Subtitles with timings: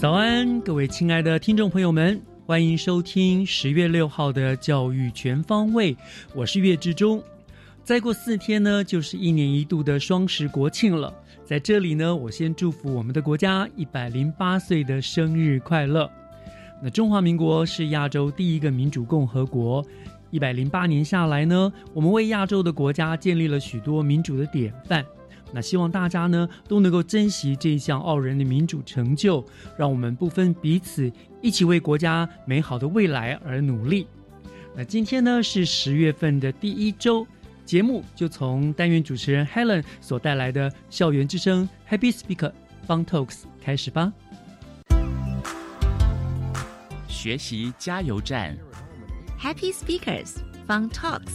[0.00, 5.94] 早安，各位亲爱的听众朋友们，欢迎收听十月六号的教育全方位。
[6.34, 7.22] 我是岳志忠。
[7.84, 11.12] 再过四天呢，就是一年一度的双十国庆了。
[11.44, 16.10] 在这里呢，我先祝福我们的国家一百零八岁的生日快乐。
[16.82, 19.84] 那中华民国是亚洲第一个民主共和国，
[20.30, 25.04] 一百零八年下来呢，我们为亚洲的国家建立了许多民主的典范。
[25.52, 29.44] 那希望大家呢都能够珍惜这一项傲人的民主成就，
[29.76, 31.10] 让我们不分彼此，
[31.42, 34.06] 一起为国家美好的未来而努力。
[34.76, 37.26] 那今天呢是十月份的第一周，
[37.64, 42.52] 节目就从单元主持人 Helen 所带来的校园之声 Happy Speaker
[42.86, 44.12] Fun Talks 开始吧。
[47.08, 48.56] 学习加油站
[49.38, 51.34] Happy Speakers Fun Talks。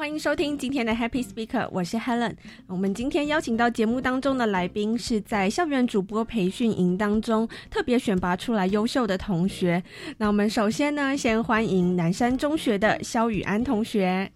[0.00, 2.32] 欢迎收听今天的 Happy Speaker，我是 Helen。
[2.66, 9.82] 我们今天邀请到节目当中的来宾是在校园主播培训营当中特别选拔出来优秀的同学。
[10.16, 14.26] 那我们首先呢，先欢迎南山中学的肖雨安同学。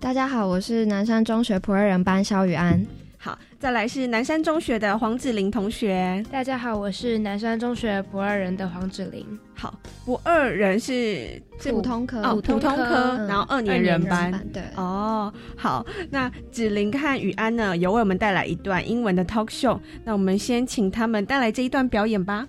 [0.00, 2.82] 大家好，我是南山中学普二人班肖雨安。
[3.24, 6.20] 好，再来是南山中学的黄子玲同学。
[6.28, 9.24] 大家好，我是南山中学不二人的黄子玲。
[9.54, 9.72] 好，
[10.04, 14.32] 不二人是普通科哦，普通科，然后二年人班。
[14.52, 19.78] 对，哦，好，那子玲和雨安呢，有为我们带来一段英文的 talk show。
[20.02, 22.48] 那我们先请他们带来这一段表演吧。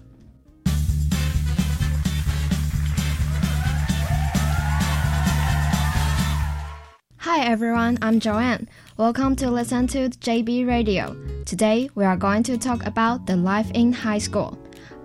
[7.19, 8.65] Hi everyone, I'm Joanne.
[8.95, 11.15] Welcome to listen to JB Radio.
[11.45, 14.55] Today we are going to talk about the life in high school.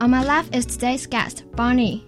[0.03, 2.07] On my left is today's guest, Bonnie.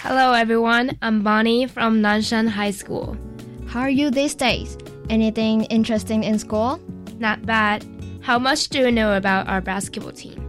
[0.00, 3.18] Hello everyone, I'm Bonnie from Nanshan High School.
[3.66, 4.78] How are you these days?
[5.10, 6.80] Anything interesting in school?
[7.18, 7.84] Not bad.
[8.22, 10.43] How much do you know about our basketball team?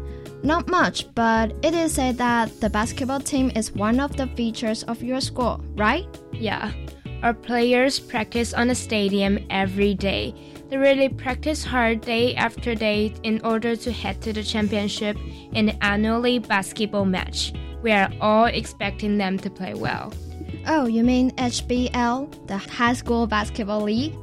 [0.46, 4.84] Not much, but it is said that the basketball team is one of the features
[4.84, 6.06] of your school, right?
[6.32, 6.72] Yeah.
[7.24, 10.36] Our players practice on the stadium every day.
[10.70, 15.18] They really practice hard day after day in order to head to the championship
[15.54, 17.52] in the annually basketball match.
[17.82, 20.14] We are all expecting them to play well.
[20.68, 24.16] Oh, you mean HBL, the High School Basketball League?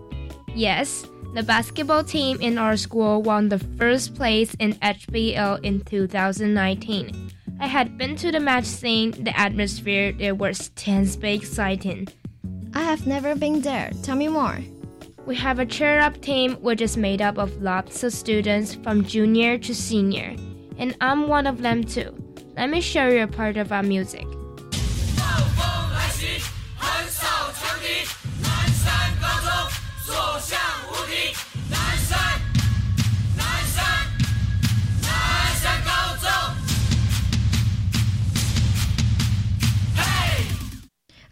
[0.54, 7.30] Yes, the basketball team in our school won the first place in HBL in 2019.
[7.58, 12.08] I had been to the match scene, the atmosphere there was tense but exciting.
[12.74, 13.90] I have never been there.
[14.02, 14.58] Tell me more.
[15.24, 19.04] We have a cheer up team which is made up of lots of students from
[19.04, 20.36] junior to senior,
[20.76, 22.12] and I'm one of them too.
[22.56, 24.26] Let me show you a part of our music.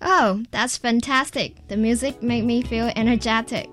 [0.02, 1.67] Oh, that's fantastic.
[1.69, 3.69] The music made me feel energetic.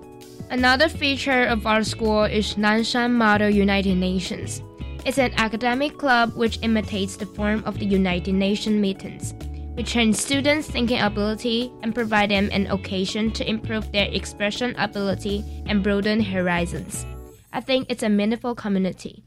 [0.50, 4.62] Another feature of our school is Nanshan Model United Nations.
[5.04, 9.34] It's an academic club which imitates the form of the United Nations meetings.
[9.78, 15.44] We train students' thinking ability and provide them an occasion to improve their expression ability
[15.66, 17.06] and broaden horizons.
[17.52, 19.22] I think it's a meaningful community.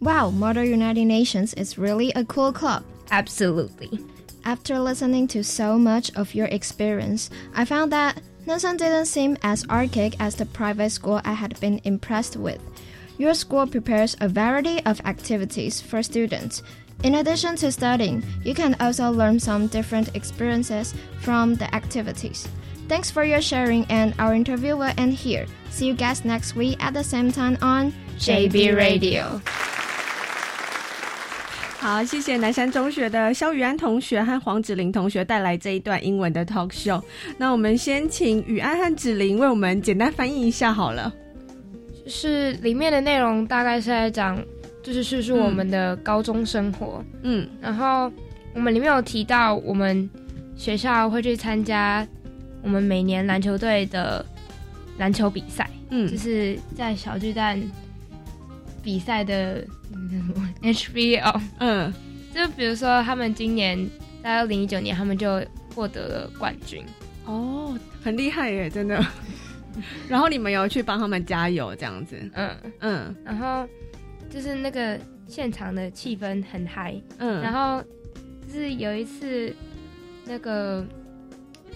[0.00, 2.82] Wow, Model United Nations is really a cool club.
[3.10, 3.90] Absolutely.
[4.46, 9.68] After listening to so much of your experience, I found that Nansan didn't seem as
[9.68, 12.62] archaic as the private school I had been impressed with.
[13.18, 16.62] Your school prepares a variety of activities for students.
[17.03, 22.47] In addition to studying, you can also learn some different experiences from the activities.
[22.87, 25.45] Thanks for your sharing, and our interview will end here.
[25.69, 29.41] See you guys next week at the same time on JB Radio.
[31.79, 36.99] 好，谢谢南山中学的肖雨安同学和黄芷玲同学带来这一段英文的 talk show。
[37.37, 41.13] 那我们先请雨安和芷玲为我们简单翻译一下好了。
[42.07, 44.43] 是里面的内容大概是在讲，
[44.90, 47.04] 就是叙述我们的高中生活。
[47.22, 48.10] 嗯，然后
[48.52, 50.10] 我们里面有提到，我们
[50.56, 52.04] 学校会去参加
[52.60, 54.26] 我们每年篮球队的
[54.98, 55.70] 篮球比赛。
[55.90, 57.60] 嗯就是在小巨蛋
[58.82, 59.64] 比赛的
[59.94, 61.40] 嗯 HBL。
[61.60, 61.94] 嗯
[62.34, 63.88] 就比如说，他们今年
[64.24, 65.40] 在二零一九年，他们就
[65.72, 66.84] 获得了冠军。
[67.26, 69.00] 哦，很厉害耶，真的。
[70.08, 72.16] 然后你们有去帮他们加油，这样子。
[72.34, 72.50] 嗯，
[72.80, 73.64] 嗯然后
[74.30, 76.94] 就是那个现场的气氛很嗨。
[77.18, 77.84] 嗯，然后
[78.46, 79.54] 就是有一次，
[80.24, 80.86] 那个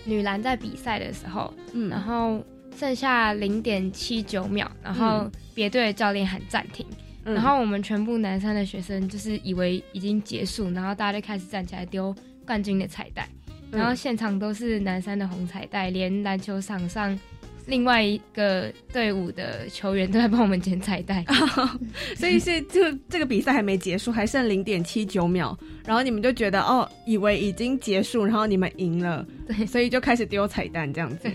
[0.05, 1.91] 女篮在比赛的时候，嗯。
[1.91, 2.43] 然后
[2.77, 6.87] 剩下零点七九秒，然后别队的教练喊暂停，
[7.25, 7.35] 嗯。
[7.35, 12.15] 然后我们全部南山的学生就是以为已经结束，然后大家就开始站起来丢
[12.47, 13.29] 冠军的彩带，
[13.73, 13.79] 嗯。
[13.79, 17.19] 然后现场都是南山的红彩带，连篮球场上。
[17.67, 21.25] 另外一个队伍的球员都在帮我们捡彩带，
[22.17, 25.57] 所以是就 这个比赛还没结束，还剩零点七九秒，
[25.87, 31.31] 然后你们就觉得哦，以为已经结束，然后你们赢了，对所以就开始丢彩蛋这样子。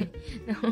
[0.46, 0.72] 然后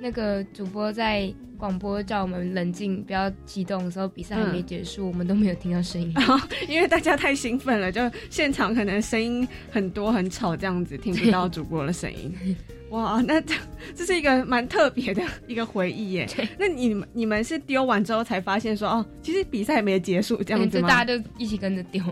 [0.00, 6.14] 那个主播在广播叫我们冷静，不要激动的时候，比赛还没结束，我们都没有听到声音。
[6.68, 8.00] 因为大家太兴奋了，就
[8.30, 12.56] 现场可能声音很多很吵，这样子听不到主播的声音。
[12.90, 13.54] 哇，那这
[13.94, 16.26] 这是一个蛮特别的一个回忆耶。
[16.58, 20.82] 那你们你们是丢完之后才发现说哦，其实比赛还没结束这样子吗？
[20.82, 22.02] 就大家就一起跟着丢。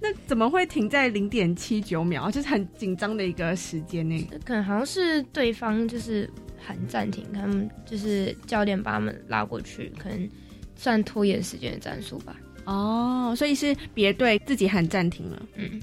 [0.00, 2.30] 那怎么会停在零点七九秒？
[2.30, 4.30] 就是很紧张的一个时间呢。
[4.46, 6.30] 可能好像是对方就是
[6.64, 10.28] 喊暂停，他们就是教练把他们拉过去，可能
[10.76, 12.36] 算拖延时间的战术吧。
[12.64, 15.42] 哦，所以是别队自己喊暂停了。
[15.56, 15.80] 嗯，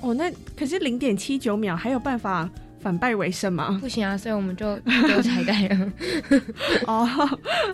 [0.00, 2.50] 哦，那可是零点七九秒，还有办法
[2.80, 3.78] 反败为胜吗？
[3.80, 5.92] 不行啊，所以我们就丢彩带了。
[6.86, 7.08] 哦，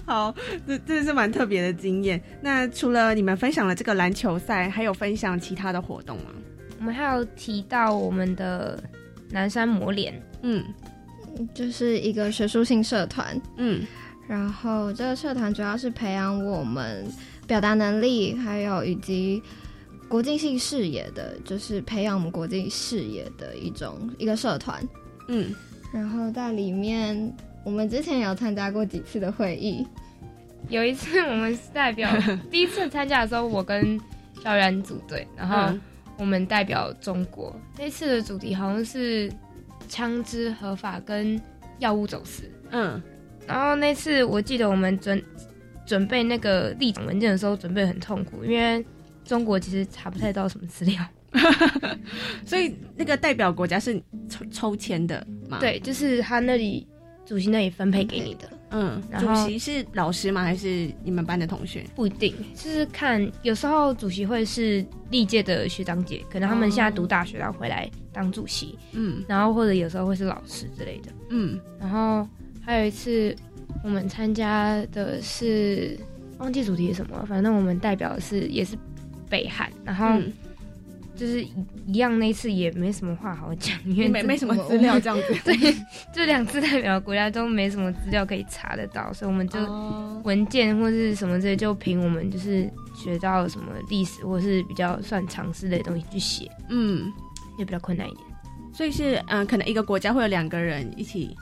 [0.04, 0.34] 好，
[0.66, 2.22] 这这是蛮特别的经验。
[2.40, 6.26] 那除了你们分享了这个篮球赛，还有分享其他的活动吗？
[6.78, 8.82] 我们还有提到我们的
[9.30, 10.64] 南山磨脸，嗯
[11.54, 13.86] 就是一个学术性社团，嗯
[14.28, 17.04] 然后这个社团主要是培养我们
[17.46, 19.42] 表达能力，还有以及
[20.08, 24.82] 国际性视野的，就是培养我们国际视野的一种一个社团。
[25.28, 25.54] 嗯，
[25.92, 27.34] 然后在里面，
[27.64, 29.86] 我们之前有参加过几次的会议，
[30.68, 32.10] 有一次我们是代表
[32.50, 34.00] 第一次参加的时候，我跟
[34.42, 35.80] 小然组队，然后嗯
[36.18, 37.54] 我们代表中国。
[37.78, 39.30] 那次的主题好像是
[39.92, 41.38] 枪支合法跟
[41.78, 42.50] 药物走私。
[42.70, 43.00] 嗯
[43.46, 45.22] 然后那次我记得我们准
[45.84, 48.82] 准备那个立场文件的时候，准备很痛苦，因为
[49.22, 51.04] 中国其实查不太到什么资料。
[52.46, 54.00] 所以那个代表国家是
[54.30, 56.86] 抽抽签的嘛？，对，就是他那里
[57.26, 60.42] 主席那里分配给你的，嗯，主席是老师吗？
[60.42, 61.84] 还是你们班的同学？
[61.94, 71.12] 不一定，就是看有时候主席会是历届的学长姐，可能他们现在读大学，然后回来当主席，嗯然后或者有时候会是老师之类的。
[71.28, 72.26] 嗯然后
[72.64, 73.34] 还有一次
[73.84, 75.98] 我们参加的是
[76.38, 78.76] 忘记主题是什么，反正我们代表的是也是
[79.28, 80.32] 北韩，然后嗯，
[81.22, 81.54] 就是一
[81.86, 85.32] 一样那次也没什么话好讲，因为没没什么资料这样子。
[85.46, 85.56] 对，
[86.12, 97.04] 这两次代表国家都没什么资料可以查得到，所以我们就哦文件或是什么之类，就凭我们就是学到什么历史或是比较算常识类的东西去写，嗯，
[97.56, 98.26] 也比较困难一点。
[98.74, 101.36] 所以是嗯、呃可能一个国家会有两个人一起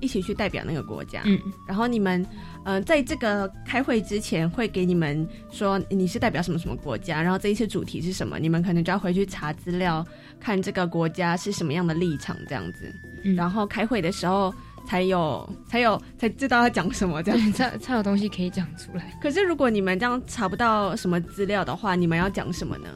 [0.00, 1.22] 一起去代表那个国家。
[1.24, 2.24] 嗯，然后你们，
[2.64, 10.06] 呃，在这个开会之前会给你们说你是代表什么什么国家，然后这一次主题是什么，你们可能就要回去查资料，
[10.40, 12.92] 看这个国家是什么样的立场这样子。
[13.24, 14.54] 嗯然后开会的时候
[14.86, 17.40] 才有才有才知道要讲什么这样。
[17.50, 22.88] 对，才才有东西可以讲出来，可是如果你们这样查不到什么资料的话，你们要讲什么呢？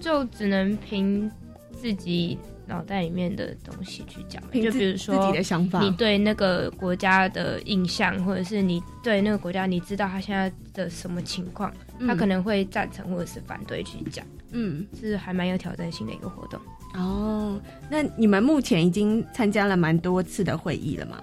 [0.00, 1.30] 就只能凭
[1.72, 5.80] 自己脑袋里面的东西去讲，就比如自己说的想法。
[5.80, 11.72] 你对那个国家的印象，或者是你对那个国家你知道他现在的什么情况，
[12.06, 14.24] 他可能能会赞成或者是反对去讲。
[14.50, 16.60] 嗯，是还蛮有挑战性的一个活动。
[16.94, 17.60] 哦，
[17.90, 21.20] 那你们目前已经参加了蛮多次的会议了吗？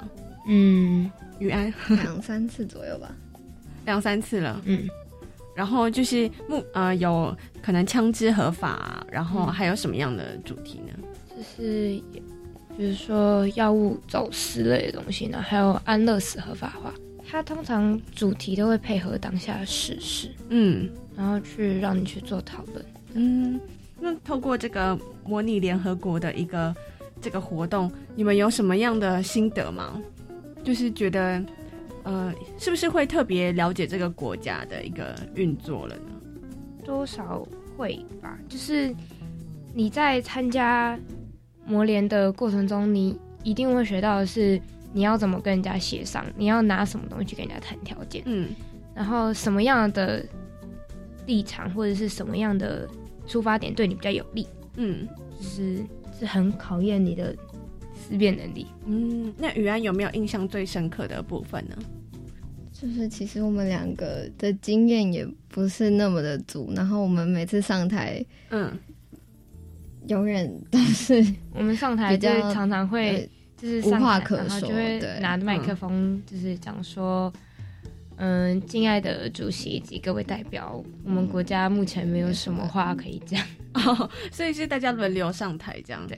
[0.48, 1.10] 嗯，
[1.40, 3.16] 于安两三次左右吧。
[3.86, 4.88] 两三次了，嗯，
[5.56, 11.05] 然后就是目呃有可能枪支合法，然后还有什么样的主题呢？
[11.58, 12.02] 就是
[12.78, 16.94] 比如说药物走私类的东西呢，还有安乐死合法化。
[17.28, 22.86] 它通常主题都会配合当下的时事，嗯然后去让你去做讨论。
[23.14, 23.60] 嗯，
[24.00, 26.76] 那透过这个模拟联合国的一个
[27.20, 30.00] 这个活动，你们有什么样的心得吗？
[30.64, 31.44] 就是觉得
[32.04, 36.12] 呃，是不是会特别了解这个国家的一个运作了呢？
[36.84, 38.94] 多少会吧，就是
[39.74, 40.96] 你在参加
[41.66, 44.60] 模联的过程中，你一定会学到的是
[44.94, 48.50] 你要怎么跟人家协商，你要拿什么东西去跟人家谈条件，嗯
[48.94, 50.26] 然后什么样的
[51.26, 52.88] 立场或者是什么样的
[53.28, 55.08] 出发点对你比较有利，嗯
[55.38, 55.84] 就是
[56.18, 57.36] 是很考验你的
[57.94, 58.68] 思辨能力。
[58.86, 61.76] 嗯，那雨安有没有印象最深刻的部分呢？
[62.72, 68.72] 就是其实我们两个的经验也不是那么的足，然后我们每次上台嗯
[70.08, 77.32] 永远都是 我们上台就是常常会呃就是上无话可说然后就会对拿着麦克风，就是讲说，
[78.18, 83.42] 嗯，敬爱的主席以及各位代表，我们国家目前没有什么话可以讲。
[83.76, 86.06] 哦，所以是大家轮流上台这样。
[86.08, 86.18] 对，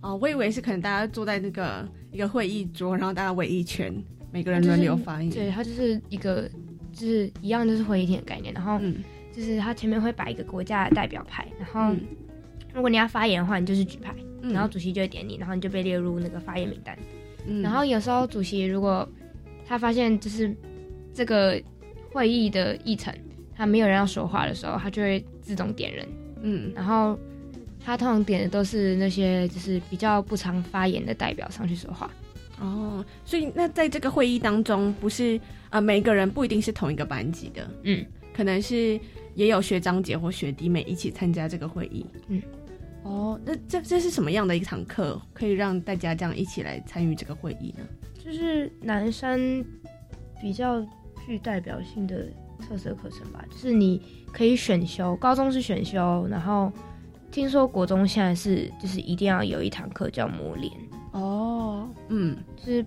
[0.00, 3.92] 哦，我以为是可能大家坐在那个一个会议桌，然后大家围一圈，
[4.30, 5.30] 每个人轮流发言。
[5.30, 6.50] 对，它就是一个
[6.92, 8.52] 就是一样，就是会议厅的概念。
[8.52, 8.96] 然后嗯
[9.30, 12.00] 就是它前面会摆一个国家的代表牌，然后嗯
[12.78, 16.96] 如果你要发言的话，你就是举牌，嗯然后主席就会点你，然后你就被列入那个发言名单。
[17.44, 19.06] 嗯然后有时候主席如果
[19.66, 20.54] 他发现就是
[21.12, 21.60] 这个
[22.12, 23.12] 会议的议程
[23.56, 26.06] 他没有人要说话的时候，他就会自动点人。
[26.42, 27.18] 嗯然后
[27.84, 32.08] 他通常点的都是那些就是比较不常发言的代表上去说话。
[32.60, 39.00] 哦，所以那在这个会议当中，不是呃每个人不一定是同一个班级的，嗯，可能是
[39.34, 42.06] 也有学长姐或学弟妹一起参加这个会议。
[42.28, 42.42] 嗯，
[43.02, 47.84] 哦，那这这是什么样的一堂课，可以让大家这样一起来参与这个会议呢？
[48.22, 49.40] 就是南山
[50.40, 50.84] 比较
[51.24, 52.26] 具代表性的
[52.60, 54.02] 特色课程吧，就是你
[54.32, 56.70] 可以选修，高中是选修，然后
[57.30, 60.70] 听说国中现在是就是一定要有一堂课叫磨练。
[61.12, 62.84] 哦，嗯就是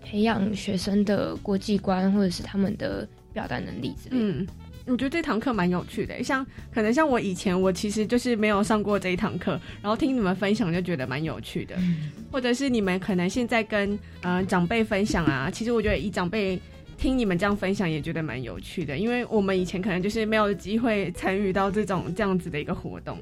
[0.00, 4.24] 培养学生的国际观，或者是他们的表达能力之类的。
[4.24, 4.46] 嗯，
[4.86, 11.76] 我觉得这堂课蛮有趣的，像可能像我以前我其实就是没有上过这一堂课，然后听你们分享就觉得蛮有趣的，
[12.32, 16.60] 或者是你们可能现在跟呃长辈分享啊，其实我觉得以长辈。
[16.98, 23.16] 听你们这样分享也觉得蛮有趣的，因为我们以前可能就是没有机会参与到这种这样子的一个活动。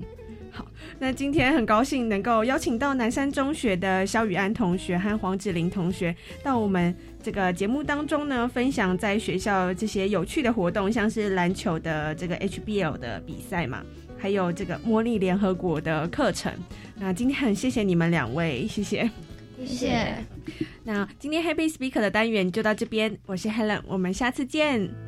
[0.58, 0.66] 好，
[0.98, 6.12] 那今天很高兴能够邀请到南山中学的肖雨安同学和黄志玲同学
[6.42, 13.84] 到我们这个节目当中呢，分享在学校这些有趣的活动，像是篮球的这个 HBL 的比赛嘛，
[14.18, 16.52] 还有这个模拟联合国的课程。
[16.96, 19.08] 那今天很谢谢你们两位，谢谢。
[19.58, 20.14] 谢谢。
[20.82, 25.07] 那今天 Happy Speaker 的单元就到这边，我是 Helen，我们下次见。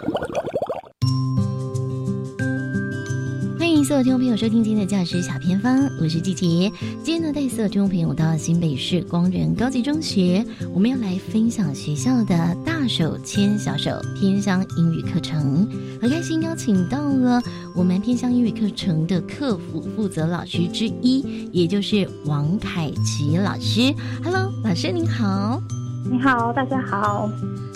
[3.91, 6.71] 所有听众朋友收听今天的教师小偏方，我是季杰。
[7.03, 15.67] 今天呢，带所有听众朋友到新北市光仁高级中学，我们要来分享学校的大手牵小手偏乡英语课程。
[16.01, 17.41] 很开心邀请到了
[17.75, 23.93] 我们偏乡英语课程的客服负责老师之一，也就是王凯琪老师。
[24.23, 25.61] Hello，老师您好。
[26.03, 27.29] 你好，大家好。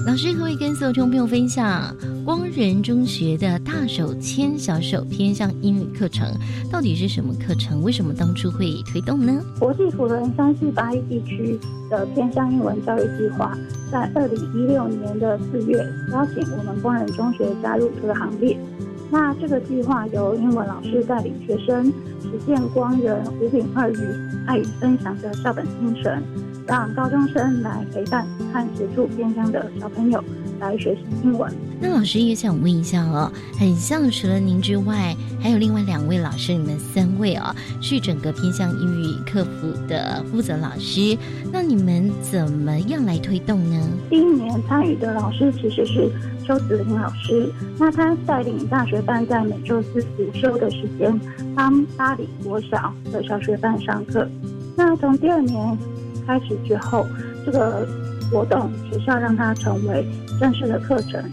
[0.05, 6.27] 老师可不可以跟所有听众朋友分享光仁中学的大手牵小手偏向英语课程
[6.71, 7.81] 到底是什么课程？
[7.83, 9.41] 为什么当初会推动呢？
[9.59, 13.57] 国际辅仁山系八一地区的偏向英文教育计划，
[13.91, 15.77] 在二零一六年的四月
[16.11, 18.57] 邀请我们光仁中学加入这个行列。
[19.11, 21.85] 那这个计划由英文老师带领学生
[22.21, 23.97] 实践光仁五饼二鱼、
[24.47, 26.23] 爱与分享的校本精神，
[26.67, 30.23] 让高中生来陪伴和协助边疆的小朋友
[30.59, 31.51] 来学习英文。
[31.79, 41.17] 那老师也想问一下哦，很像除了您之外，还有另外两位老师，你们三位哦，是整个偏向英语客服的负责老师。
[41.51, 43.77] 那你们怎么样来推动呢？
[44.09, 46.09] 第一年参与的老师其实是
[46.45, 51.19] 邱子林老师，那他带领大学班在每周四午休的时间，
[51.53, 54.27] 帮巴黎国小的小学班上课。
[54.77, 55.77] 那从第二年
[56.25, 57.05] 开始之后，
[57.45, 57.87] 这个
[58.31, 60.05] 活动学校让它成为
[60.39, 61.23] 正式的课程。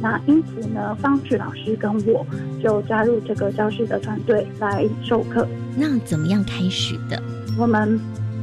[0.00, 2.26] 那因此呢，方志老师跟我
[2.62, 5.46] 就加入这个教室的团队来授课。
[5.76, 7.22] 那怎么样开始的？
[7.58, 8.00] 我们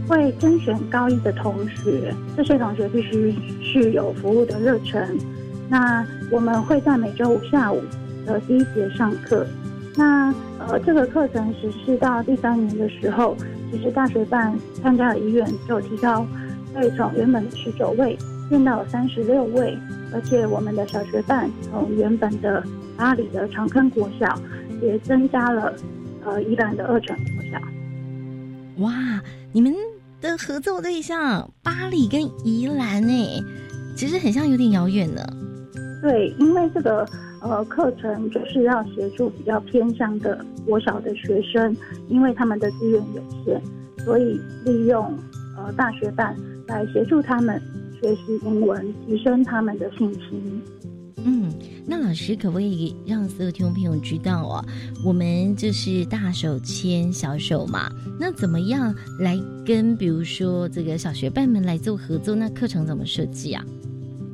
[0.08, 5.18] 会甄选高一的同学，这些同学必须是有服务的热忱。
[5.68, 7.82] 那我们会在每周五下午
[8.26, 9.46] 的第一节上课。
[9.98, 13.36] 那呃，这个课程实施到第三年的时候，
[13.72, 16.26] 其实大学办参加的医院就提高，
[16.74, 18.18] 会从原本的十九位
[18.50, 19.78] 变到三十六位。
[20.12, 22.64] 而且我们的小学办从原本的
[22.98, 24.40] 巴黎的长坑国小，
[24.82, 25.72] 也增加了
[26.26, 27.60] 呃宜兰的二城国小。
[28.84, 29.22] 哇，
[29.52, 29.76] 你们
[30.20, 33.44] 的合作对象巴黎跟宜兰呢，
[33.96, 35.22] 其实很像有点遥远呢。
[36.02, 37.08] 对，因为这个
[37.42, 41.76] 呃课程就是要协助比较偏向的国小的学生，
[42.08, 43.62] 因为他们的资源有限，
[44.06, 45.14] 所以利用
[45.58, 46.36] 呃大学办
[46.68, 47.62] 来协助他们。
[48.02, 50.62] 学习英文，提升他们的信心。
[51.26, 51.52] 嗯，
[51.86, 54.66] 那老师可不可以让所有听众朋友知道哦？
[55.06, 57.92] 我们就是大手牵小手嘛。
[58.18, 62.34] 那怎么样来跟比如说这个小学伴们来做合作？
[62.34, 63.62] 那课程怎么设计啊？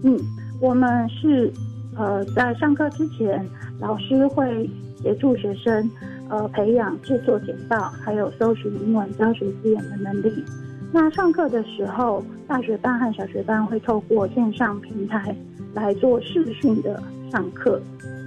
[0.03, 0.15] 嗯，
[0.61, 1.51] 我们是
[1.97, 3.45] 呃在上课之前，
[3.79, 4.69] 老师会
[5.01, 5.89] 协助学生
[6.29, 10.43] 呃培养制作简报，还有搜寻英文教学资源的能力。
[10.91, 15.35] 那上课的时候，大学班和小学班会透过线上平台
[15.73, 17.81] 来做视讯的上课。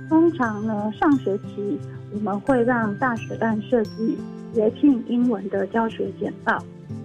[0.08, 1.78] 通常呢，上学期
[2.14, 4.18] 我们会让大学班设计
[4.52, 6.58] 节庆英文的教学简报，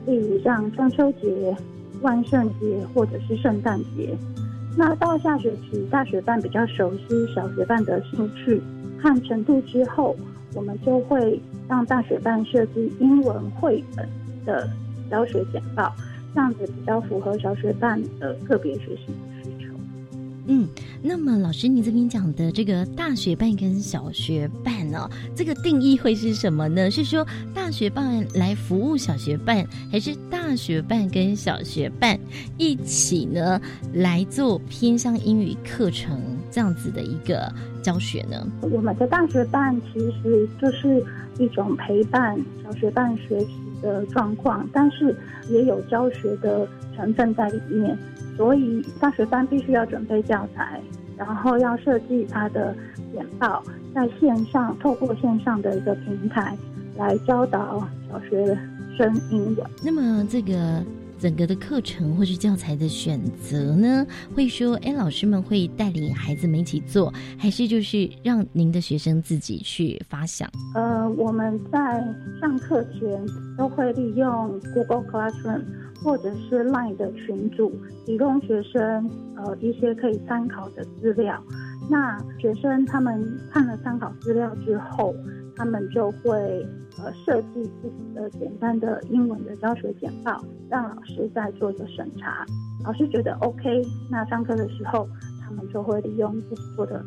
[0.06, 1.56] 例如像中秋节、
[2.02, 4.17] 万圣节或者是圣诞节。
[4.75, 8.62] 那到下学期，大学班比较熟悉小学班的兴趣
[9.01, 10.15] 和程度之后，
[10.55, 14.07] 我们就会让大学班设计英文绘本
[14.45, 14.69] 的。
[15.12, 15.93] 教学简报
[16.33, 19.13] 这样子比较符合小学班的个别学习。
[20.45, 20.67] 嗯，
[21.01, 26.91] 那么老师，你这边讲的这个大学办跟小学办呢，这个定义会是什么呢？
[26.91, 32.19] 是说大学办来服务小学办，还是大学办跟小学办
[32.58, 33.60] 一起呢
[33.93, 36.19] 来做偏向英语课程
[36.51, 37.51] 这样子的一个
[37.82, 38.45] 教学呢？
[38.62, 41.03] 我们的大学办其实就是
[41.39, 43.47] 一种陪伴小学办学习。
[43.82, 45.13] 的状况，但是
[45.49, 47.97] 也有教学的成分在里面，
[48.36, 50.82] 所以大学班必须要准备教材，
[51.17, 52.76] 然后要设计它的
[53.13, 56.58] 简报，在线上透过线上的一个平台
[56.98, 58.58] 来教导小学
[58.98, 59.65] 生英文。
[59.84, 60.84] 那么这个。
[61.19, 70.50] 整个的课程或是教材的选择呢，会说，哎，老师们会带领孩子们一起做，还是就是让您的学生自己去发想？
[70.76, 72.04] 呃，我们在
[72.41, 73.26] 上课前
[73.58, 75.62] 都会利用 Google Classroom
[76.03, 77.71] 或者是 Line 的群组，
[78.05, 81.41] 提供学生呃一些可以参考的资料。
[81.89, 85.15] 那学生他们看了参考资料之后，
[85.55, 86.65] 他们就会。
[86.99, 90.39] 呃，设计自己的简单的英文的教学简报，
[90.69, 92.45] 让老师再做一个审查。
[92.85, 95.09] 老师觉得 OK，那上课的时候，
[95.41, 97.03] 他们就会利用自己做的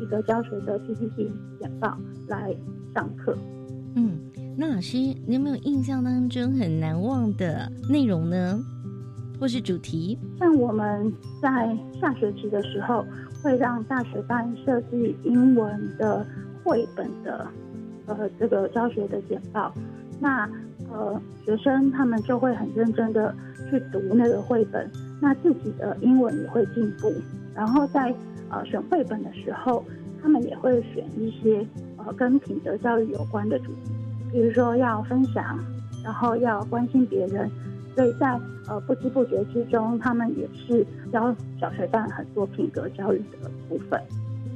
[0.00, 2.54] 一个教学的 PPT 简报来
[2.94, 3.36] 上课。
[3.96, 4.25] 嗯，
[4.58, 8.58] 那老师，你有没有印象当中很难忘的内容呢？
[9.38, 10.18] 或是主题？
[10.38, 13.04] 像我们在下学期的时候，
[13.42, 16.26] 会让大学班设计英文的
[16.64, 17.46] 绘本的。
[18.06, 19.74] 呃，这个教学的简报，
[20.20, 20.48] 那
[20.90, 23.34] 呃，学生他们就会很认真的
[23.68, 24.88] 去读那个绘本，
[25.20, 27.12] 那自己的英文也会进步。
[27.52, 28.14] 然后在
[28.48, 29.84] 呃选绘本的时候，
[30.22, 31.66] 他们也会选一些
[31.98, 33.90] 呃跟品德教育有关的主题，
[34.32, 35.58] 比如说要分享，
[36.04, 37.50] 然后要关心别人。
[37.94, 44.00] 所以在呃不知不觉之中，他们也是教小学班很多品格教育的部分。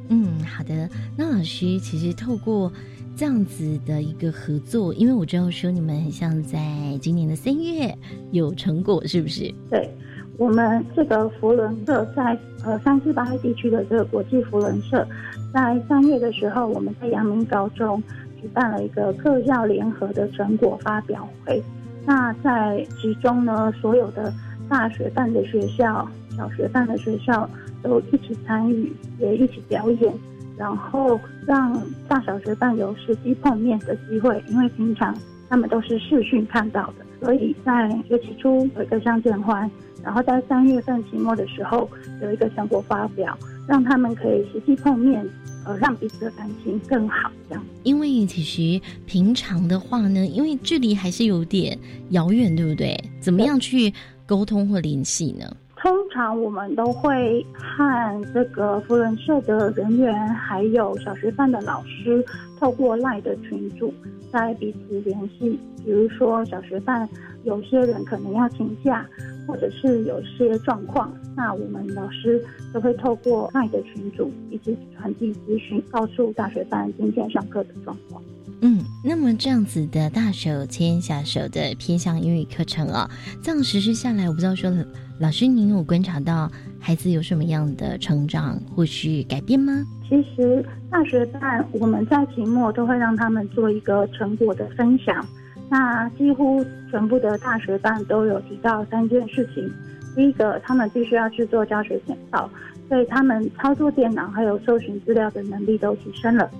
[0.08, 0.88] 嗯，好的。
[1.16, 2.72] 那老师其实透过。
[3.16, 6.58] 这样子的一个合作，因为我知道说你们很像在
[7.02, 7.94] 今年的三月
[8.30, 9.52] 有成果，是不是？
[9.68, 9.90] 对，
[10.38, 15.06] 我们这个福伦社在呃三四八地区的这个国际福伦社，
[15.52, 18.02] 在三月的时候，我们在阳明高中
[18.40, 21.62] 举办了一个各校联合的成果发表会。
[22.06, 24.32] 那在其中呢，所有的
[24.68, 27.48] 大学办的学校、小学办的学校
[27.82, 30.12] 都一起参与，也一起表演，
[30.56, 35.14] 然后让大小学办有实际碰面的机会，因为平常
[35.48, 39.70] 他们都是视讯看到的，所以在学期初有一个相见欢。
[40.02, 41.86] 然后在三月份期末的时候
[42.22, 43.36] 有一个成果发表，
[43.68, 45.22] 让他们可以实际碰面，
[45.64, 47.30] 呃，让彼此的感情更好。
[47.48, 51.78] 这样，因为其实平常的话呢，因为距离还是有点
[52.10, 52.98] 遥远，对不对？
[53.20, 53.92] 怎么样去
[54.26, 55.44] 沟通或联系呢？
[55.76, 62.22] 通常我们都会和这个福人社的人员，还有小学班的老师，
[62.58, 63.92] 透过赖的群组，
[64.30, 65.58] 在彼此联系。
[65.82, 67.08] 比如说小学班
[67.44, 69.08] 有些人可能要请假，
[69.46, 78.22] 或者是有些状况，那我们老师都会透过赖的群组，一直传递资讯，告诉大学班今天上课的状况。
[78.62, 83.10] 嗯，那么这样子的大手牵小手的偏向英语课程啊，
[83.42, 84.70] 这样实施下来，我不知道说
[85.18, 89.82] 老师您有观察到孩子有什么样的成长或是改变吗？
[90.06, 95.24] 其实大学班我们在期末都会让他们做一个成果的分享，
[95.70, 99.72] 那几乎全部的大学班都有提到三件事情。
[100.14, 102.50] 第一个，他们必须要去做教学简报，
[102.88, 106.50] 所以他们操作电脑还有搜寻资料的能力都提升了。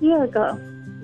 [0.00, 0.56] 第二个。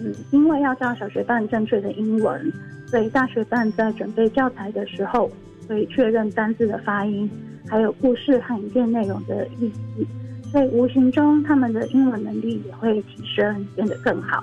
[0.03, 2.51] 嗯，因为要教小学班正确的英文，
[2.87, 5.31] 所以大学班在准备教材的时候，
[5.69, 7.31] 会确认单字的发音，
[7.69, 10.07] 还有故事和影片内容的意思，
[10.51, 14.43] 所以无形中他们的英文能力也会提升，变得更好。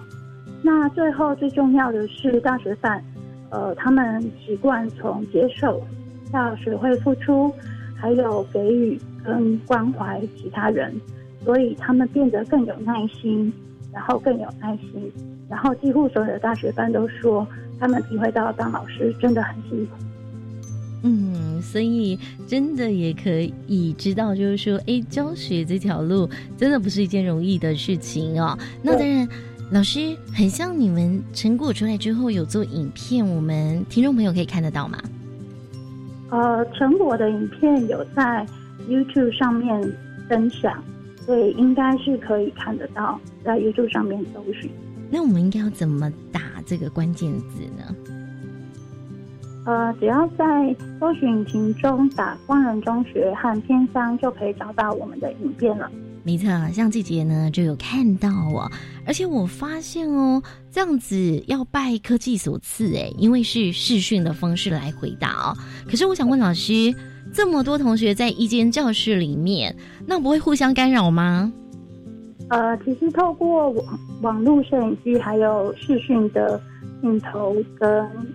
[0.62, 3.02] 那最后最重要的是大学班，
[3.50, 5.82] 呃，他们习惯从接受
[6.32, 7.54] 到学会付出，
[7.96, 10.94] 还有给予跟关怀其他人，
[11.46, 13.52] 所以他们变得更有耐心，
[13.94, 15.12] 然后更有耐心。
[15.50, 17.48] 然后几乎所有的大学班都说，
[17.80, 19.92] 他们体会到当老师真的很辛苦。
[21.04, 23.30] 嗯，所以真的也可
[23.68, 28.58] 以知道，就是说，哎，教学这条路真的不是一件容易的事情哦。
[28.82, 29.26] 那当然，
[29.70, 34.98] 老师很像你们成果出来之后有做影片，我们听众朋友可以看得到吗？
[36.30, 38.46] 呃，成果的影片有在
[38.88, 39.82] YouTube 上面
[40.30, 40.82] 分享，
[41.26, 44.72] 所以应该是可以看得到，在 YouTube 上面搜寻。
[45.12, 47.96] 那我们应该要怎么打这个关键字呢？
[49.66, 55.92] 呃，只要在搜寻引擎中打“光仁中学”和偏乡，就可以找到我们的影片了。
[56.28, 58.70] 没错，像这节呢就有看到哦，
[59.06, 65.58] 而且我发现哦，这样子要拜科技所赐哎，因为是视讯的方式来回答哦。
[65.90, 66.94] 可是我想问老师，
[67.34, 69.74] 这么多同学在一间教室里面，
[70.06, 71.50] 那不会互相干扰吗？
[72.50, 76.62] 呃，其实透过网网络摄影机，还有视讯的
[77.02, 77.90] 镜头跟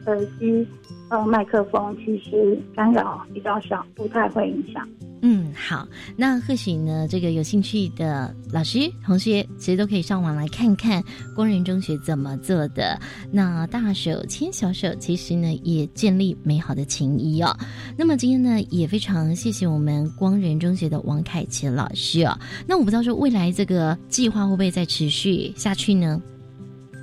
[0.06, 0.66] 耳机、
[1.10, 4.88] 呃麦克风，其实干扰比较少，不太会影响。
[5.24, 11.00] 嗯，好，那或许呢，这个有兴趣的老师、同学，其实都可以上网来看看
[11.36, 12.98] 光仁中学怎么做的。
[13.30, 17.56] 那大手牵小手，其实呢也建立美好的情谊哦。
[17.96, 22.36] 那么今天呢，也非常谢谢我们光仁中学的王凯琪老师哦。
[22.66, 26.20] 那我不知道说未来这个计划会不会再持续下去呢？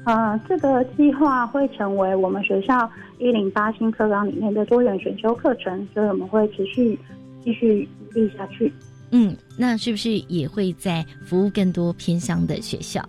[0.03, 6.99] 啊，这个计划会成为我们学校一零八新课纲里面的多元选修课程，所以我们会持续
[7.45, 7.87] 继续。
[8.13, 8.71] 立下去，
[9.11, 13.07] 嗯，那是不是也会在服务更多偏乡的学校？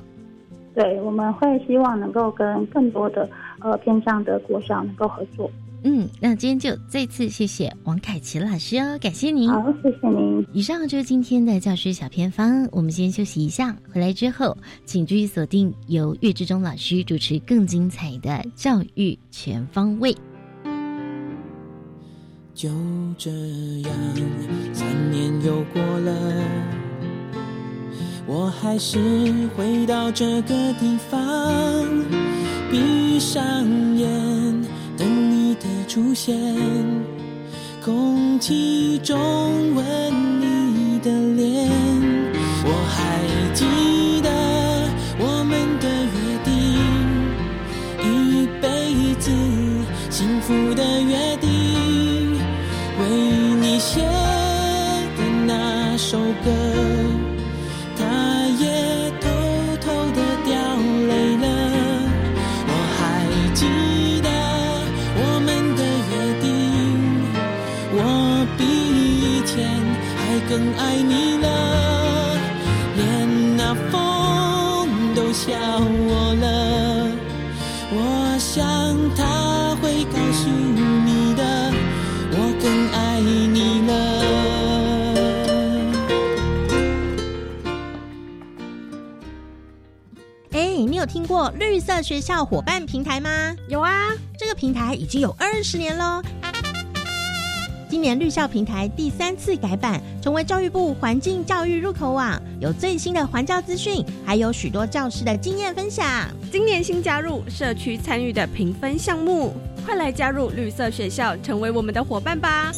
[0.74, 3.28] 对，我们会希望能够跟更多的
[3.60, 5.50] 呃偏乡的国小能够合作。
[5.82, 9.50] 嗯，那今天就再次谢谢王凯琪老师哦，感谢您。
[9.50, 10.46] 好，谢谢您。
[10.52, 20.14] 以上就是今天的教师小偏方，我们先休息一下，回来之后请继续锁定由岳志忠老师主持更精彩的教育全方位。
[22.52, 22.68] 就
[23.16, 23.30] 这
[23.80, 24.69] 样，三
[25.20, 26.12] 年又过了，
[28.26, 28.98] 我还是
[29.54, 31.20] 回到这个地方，
[32.70, 33.44] 闭上
[33.96, 34.08] 眼
[34.96, 36.34] 等你的出现，
[37.84, 39.14] 空气中
[39.74, 39.84] 吻
[40.40, 41.68] 你的脸，
[42.64, 43.20] 我还
[43.52, 43.66] 记
[44.22, 44.30] 得
[45.18, 46.50] 我们的约定，
[48.08, 49.30] 一辈子
[50.08, 51.39] 幸福的约定。
[70.50, 71.46] 更爱你了，
[72.96, 77.08] 连那风都笑我了。
[77.92, 78.66] 我想
[79.14, 81.72] 他会告诉你的，
[82.32, 83.92] 我更爱你了。
[90.50, 93.54] 哎，你有听过绿色学校伙伴平台吗？
[93.68, 96.20] 有啊，这个平台已经有二十年喽。
[97.90, 106.06] 今年绿校平台第三次改版，成为教育部环境教育入口网，有最新的环教资讯，还有许多教师的经验分享。
[106.52, 112.70] 今年新加入社区参与的评分项目，快来加入绿色学校，成为我们的伙伴吧！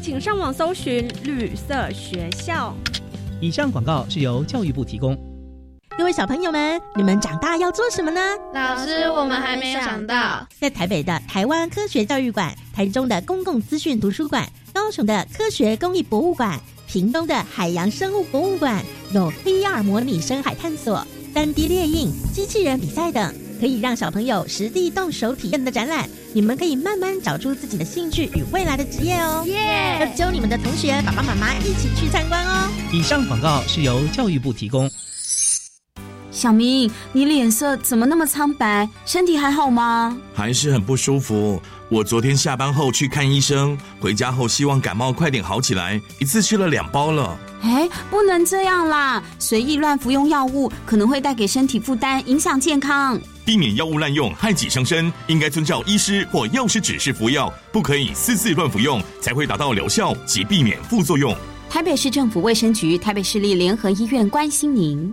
[0.00, 2.72] 请上网搜寻绿色学校。
[3.40, 5.18] 以上广告是由教育部提供。
[5.98, 8.20] 各位小朋友们，你们长大要做什么呢？
[8.54, 10.46] 老师，我们还没有想到。
[10.60, 16.56] 在台北的台湾科学教育馆、台中的公共资讯图书馆、高雄的科学公益博物馆、
[16.86, 18.80] 屏东的海洋生物博物馆，
[19.12, 26.08] 有 VR 模拟深海探索、三 D 列印、机器人比赛等，可以让小朋友实地动手体验的展览。
[26.32, 29.42] 你们可以慢慢找出自己的兴趣与未来的职业哦。
[29.48, 29.98] 耶！
[29.98, 32.70] 要揪你们的同学、爸爸妈妈一起去参观哦。
[32.92, 34.88] 以上广告是由教育部提供。
[36.38, 38.88] 小明，你脸色怎么那么苍白？
[39.04, 40.16] 身体还好吗？
[40.32, 41.60] 还是很不舒服。
[41.88, 47.36] 我昨天下班后去看医生，回家后希望感冒快点好起来，一次吃了两包了。
[47.62, 49.20] 哎，不能这样啦！
[49.40, 53.20] 随意乱服用药物可能会带给身体负担，影响健康。
[53.44, 61.34] 避免药物滥用，害己伤身，应该遵照医师或药师指示服药，不可以私自乱服用，才会达到疗效及避免副作用。
[61.68, 65.12] 台北市政府卫生局、台北市立联合医院关心您。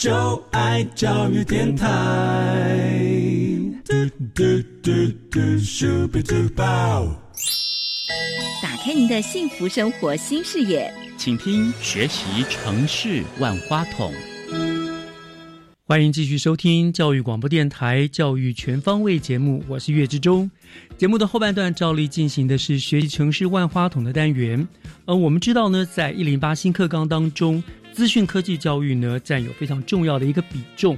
[0.00, 1.86] 就爱教育电台。
[8.62, 14.10] 打开您的幸福生活新视野，请听学习城市万花筒。
[15.84, 20.50] 欢迎继续收听教育广播电台《教育全方位》节目，我是岳志忠。
[20.96, 24.66] 节目的后半段照例进行的是学习城市万花筒的单元。
[25.04, 27.62] 呃，我们知道呢，在一零八新课纲当中。
[27.92, 30.96] 资讯科技教育呢，占有非常重要的一个比重，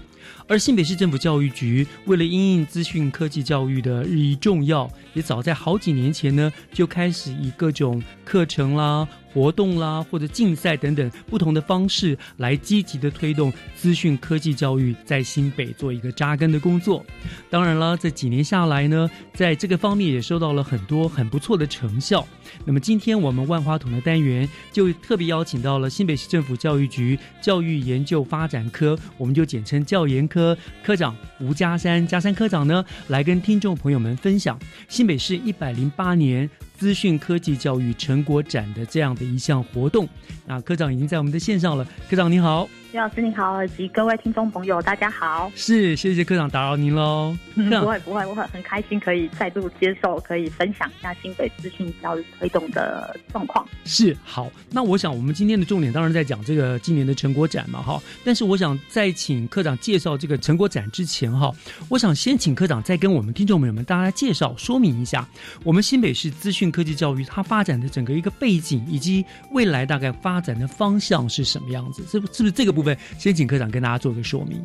[0.48, 9.07] 而新北市政府教育局为了因应资讯科技教育的日益重要，也早在好几年前呢，就开始以各种课程啦。
[9.35, 17.02] 活动啦，或者竞赛等等不同的方式来积极的推动资讯科技教育在新北做一个扎根的工作。
[17.48, 22.28] 当然了，这几年下来呢，在这个方面也收到了很多很不错的成效。
[22.66, 36.49] 那么今天我们万花筒的单元就特别邀请到了新北市政府教育局教育研究发展科，我们就简称教研科科长吴家山家山科长呢，来跟听众朋友们分享新北市一百零八年。
[36.83, 40.09] 资讯科技教育成果展的这样的一项活动，
[40.45, 41.87] 那科长已经在我们的线上了。
[42.11, 42.68] 科长你好。
[42.90, 45.51] 李老师你好，以及各位听众朋友，大家好。
[45.55, 47.35] 是，谢谢科长打扰您喽。
[47.55, 53.66] 不会不会，我很很开心可以再度接受，可以分享一下新北资讯教育推动的状况。
[53.87, 57.99] 是，好，那我想我们今天的重点当然在讲这个今年的成果展嘛，哈。
[58.23, 61.51] 但是我想在请科长介绍这个成果展之前，哈，
[61.88, 65.27] 我想先请科长再跟我们听众朋友们大家介绍说明一下，
[65.64, 72.02] 我们新北市资讯科技教育它发展的整个一个背景，以及未来大概发展的方向是什么样子？
[72.06, 72.82] 是不是不是这个部？
[72.82, 74.61] 分先请科长跟大家做个说明。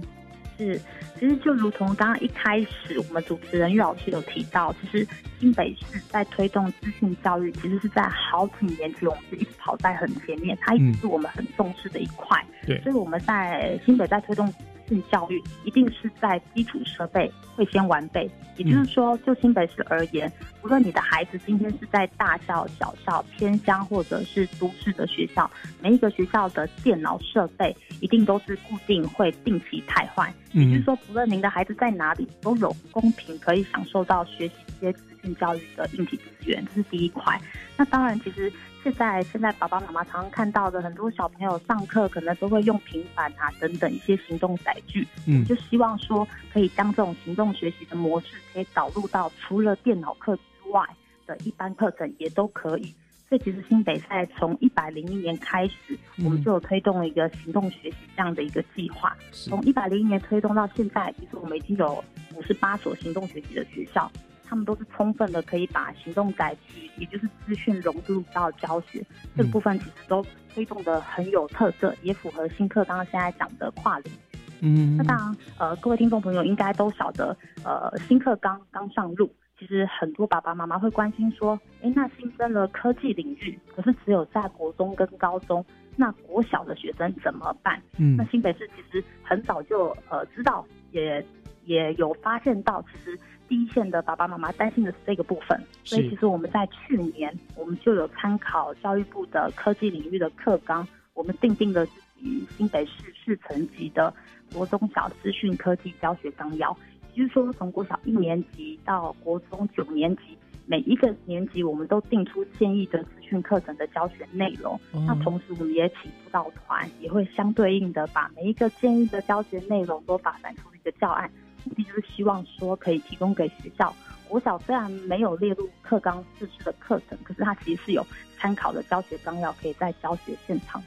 [0.57, 0.81] 是，
[1.19, 5.07] 其实就如同刚刚一开始我们主持人岳老师有提到，其实
[5.39, 12.43] 新北市在推动资讯教育，其实是在好几年前我们是一直跑在很前面，它一直是我们很重视的一块。
[12.65, 14.51] 对，所以我们在新北在推动
[14.87, 18.29] 资讯教育，一定是在基础设备会先完备。
[18.55, 20.31] 也就是说，就新北市而言，
[20.63, 30.33] 无论你的孩子今天是在大校、小校、偏乡或者是都市的学校，每一个学校的电脑设备一定都是固定会定期汰换。
[30.53, 37.39] 也就是说，不论您的孩子在哪里，都有公平可以享受到学习一些资讯教育的硬体资源，这是第一块。
[37.75, 38.51] 那当然，其实。
[38.87, 45.43] 现在现在爸爸妈妈常常看到的很多小朋友上课可能都会用平板啊等等一些行动载具，嗯。
[45.43, 50.81] 就希望说可以将这种行动学习的模式可以导入到除了电脑课之外
[51.25, 52.95] 的一般课程也都可以。
[53.27, 55.75] 所以其实新北赛从一百零一年开始，
[56.15, 59.13] 嗯我们就有推动了一个行动学习这样的一个计划。
[59.33, 62.01] 从一百零一年推动到现在，其实我们已经有
[62.35, 64.09] 五十八所行动学习的学校，
[64.47, 69.03] 他们都是充分的可以把行动载具，也就是资讯融入到教学
[69.35, 74.17] 这个部分，其实都推动的很有特色，也符合新课刚刚现在讲的跨领域。
[74.61, 85.63] 嗯那当然，呃，各位听众朋友应该都晓得，呃，新课刚刚上路，其实很多爸爸妈妈会关心说，诶，那新增了科技领域，可是只有在国中跟高中，
[85.95, 87.79] 那国小的学生怎么办？
[87.97, 91.23] 嗯那新北市其实很早就呃知道，也
[91.65, 93.15] 也有发现到，其实
[93.47, 104.13] 第一线的爸爸妈妈担心的是这个部分，所以其实我们在去年我们就有参考教育部的科技领域的课纲，我们定定了自己新北市市层级的
[104.53, 106.75] 国中小资讯科技教学纲要，
[107.13, 110.37] 也就是说从国小一年级到国中九年级。
[110.69, 114.73] 每一个年级，我们都定出建议的资讯课程的教学内容。
[114.91, 121.31] 哦那同时，我们也请辅导团，也会相对应的把每一个建议的教学内容都发展出一个教案，
[121.67, 123.93] 目的就是希望说可以提供给学校。
[124.27, 128.05] 国小虽然没有列入课纲自制的课程，可是它其实是有
[128.37, 130.83] 参考的教学纲要，可以在教学现场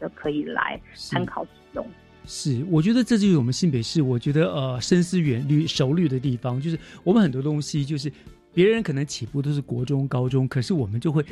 [0.00, 1.86] 的可以来参考使用。
[2.24, 8.12] 是，我觉得这就是我们新北市，我觉得呃深思远虑、熟虑的地方，就是我们很多东西就是。
[8.54, 11.22] 别人可能起步都是国中、高中，可是我们就会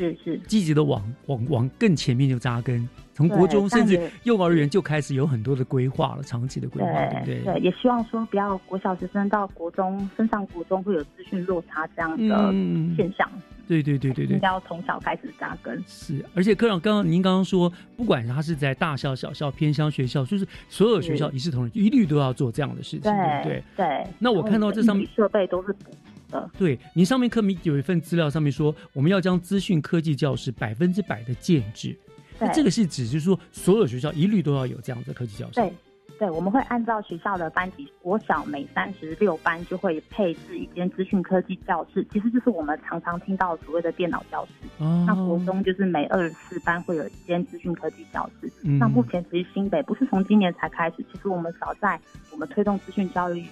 [0.46, 7.40] 积极的往往往更前面就扎根，从国中甚至幼儿园就开始有很多的规划了，长期的规划，对不对？
[7.42, 13.28] 对，也希望说不要国小学生到国中升上国中会有资讯落差这样的嗯现象，
[13.66, 15.82] 对对对对对应该，要从小开始扎根。
[15.86, 23.64] 是，而且科长刚刚您刚刚说，不管他是在大校、小校、偏乡学校，就是所有学校一视同仁，一律都要做这样的事情，对不对？
[23.76, 24.06] 对。
[24.18, 25.90] 那我看到这上面设备都是补
[26.30, 31.96] 的，对，您上面课名有一份资料，上面说我们要将资讯科技教室百分之百的建制，
[32.38, 35.54] 那这个是指就是说所有学校一律都要有这样的科技教室。
[35.54, 35.72] 对。
[36.18, 44.52] 对，我们会按照学校的班级，国小每三十六班就会配置一间资讯科技教室，其实就是我们常常听到所谓的电脑教室。
[44.78, 48.50] 哦那国中就是每二十四班会有一间资讯科技教室。
[48.64, 52.00] 嗯那目前其实新北不是从今年才开始，其实我们早在
[52.32, 53.44] 我们推动资讯教育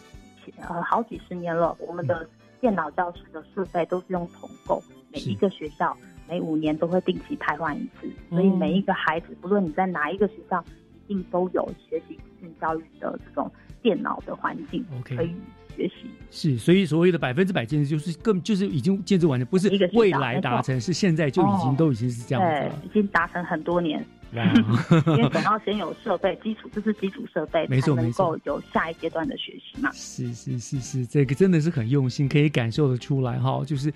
[0.43, 2.27] 前呃好几十年了，我们的
[2.65, 5.95] 电脑教室的设备都是用统购，每一个学校
[6.27, 10.65] 每五年都会定期汰换一次，所以每一个孩子，不论你在哪一个学校，
[11.05, 15.35] 一定都有学习资讯教育的这种电脑的环境可以
[15.77, 16.09] 学习。
[16.31, 21.77] 是，所以所谓的百分之百建制，就是更就是已经建制完成，不是未来达成，是现在就已经哦。
[21.77, 24.03] 都已经是这样子已经达成很多年。
[24.35, 24.45] 哇
[25.17, 29.91] 因为总要先有设备基础，这是基础设备，没错没错够有下一阶段的学习嘛。
[29.93, 33.63] 是是是是，这个真的是很用心，可以感受得出来哈。
[33.67, 33.93] 就是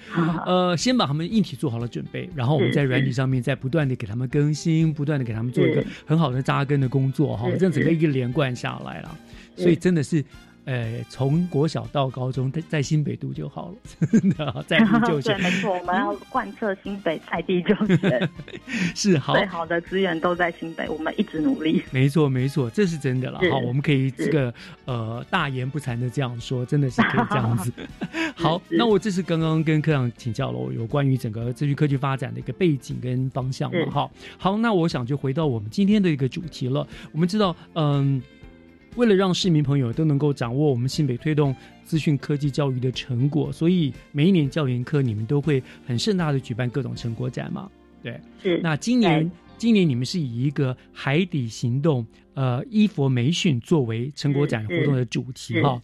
[0.47, 9.19] 呃，先把他们硬体做好了准备，然后我们在软体上面再不断的给他们更新，不断的给他们做一个很好的扎根的工作哈，这样整个一个连贯下来了。
[9.57, 10.25] 所以真的是。
[10.69, 13.77] 呃，从国小到高中，在在新北读就好了，
[14.11, 18.29] 真的在地就学对，没错，我们要贯彻新北在地就学，
[18.95, 21.83] 是好最好的资源都在新北，我们一直努力。
[21.91, 23.41] 没错，没错，这是真的了。
[23.51, 24.53] 好，我们可以这是个
[24.85, 27.73] 呃大言不惭的这样说，真的是可以这样子。
[28.37, 33.79] 好，那我这是刚刚跟科长请教了，有关于整个资讯科技发展的一个背景跟方向嘛。
[33.79, 36.87] 是好，好，那我想就回到我们今天的一个主题了。
[37.11, 38.21] 我们知道，嗯。
[38.99, 47.71] 为了让市民朋友都能够掌握我们新北推动资讯科技教育的成果，所以每一年教研科你们都会很盛大的举办各种成果展嘛？
[48.03, 48.59] 对，是。
[48.61, 55.81] 那今年今年你们是以一个海底行动呃伊佛媒训作为成果展活动的主题哈，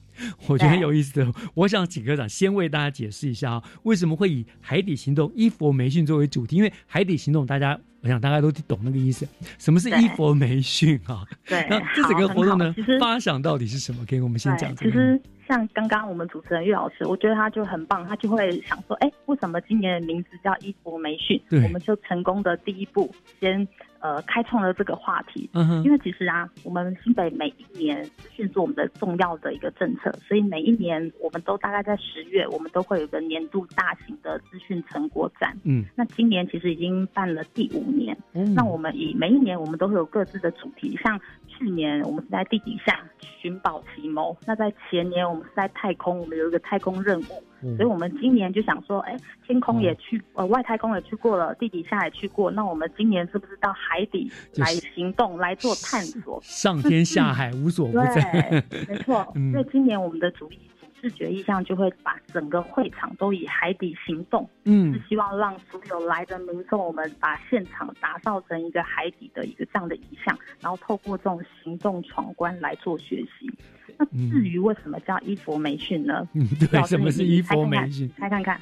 [0.49, 1.33] 我觉得很有意思的。
[1.55, 6.57] 我想请科长先为大家解释一下啊，为什么会以海底行动伊佛媒训作为主题？
[6.57, 7.81] 因为海底行动大家。
[8.05, 9.27] 我想大家都懂那个意思，
[9.59, 11.27] 什么是伊佛媒训啊？
[11.49, 14.05] 对，那这整个活动呢发想到底是什么？
[14.07, 14.77] 可以跟我们先讲。
[14.77, 21.41] 其实像刚刚我们主持人岳老师，我觉得他就很棒，他就会想说，哎，为什么今年的名字叫伊佛媒训？
[21.51, 23.67] 我们就成功的第一步先。
[24.05, 35.57] 呃，开创了这个话题，嗯因为其实啊，我们新北每一年资讯是我们的重要的一个政策，所以每一年我们都大概在十月，我们都会有个年度大型的资讯成果展。
[35.65, 43.01] 嗯，那今年其实已经办了第五年，嗯那我们以每一年我们都会有各自的主题，像去年我们是在地底下
[43.41, 47.43] 寻宝奇谋，那在前年我们是在太空，我们有一个太空任务。
[47.77, 56.39] 所以我们今年就想说，哎，天空也去，呃，外太空也去过了，地底下也去过，那我们今年是不是到海底来行动，来做探索？
[56.43, 59.25] 上天下海无所不在，没错。
[59.53, 60.59] 所以今年我们的主意。
[61.05, 73.53] 视觉意象就会把整个会场都以海底行动，嗯，是希望让所有来的民众，我们把现场打造成一个海底的一个这样的意象，然后透过这种行动闯关来做学习。
[73.99, 76.27] 那至于为什么叫伊佛梅逊呢？
[76.33, 78.11] 嗯，对，什么是伊佛梅逊？
[78.19, 78.59] 猜看看，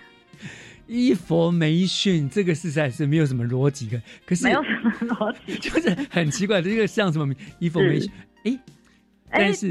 [0.89, 8.11] 伊佛梅逊这个实在是没有什么逻辑的，可是没有什么逻辑， 就是很奇怪的这个像什么伊佛梅训？
[8.43, 8.59] 哎。
[9.35, 9.71] 但是，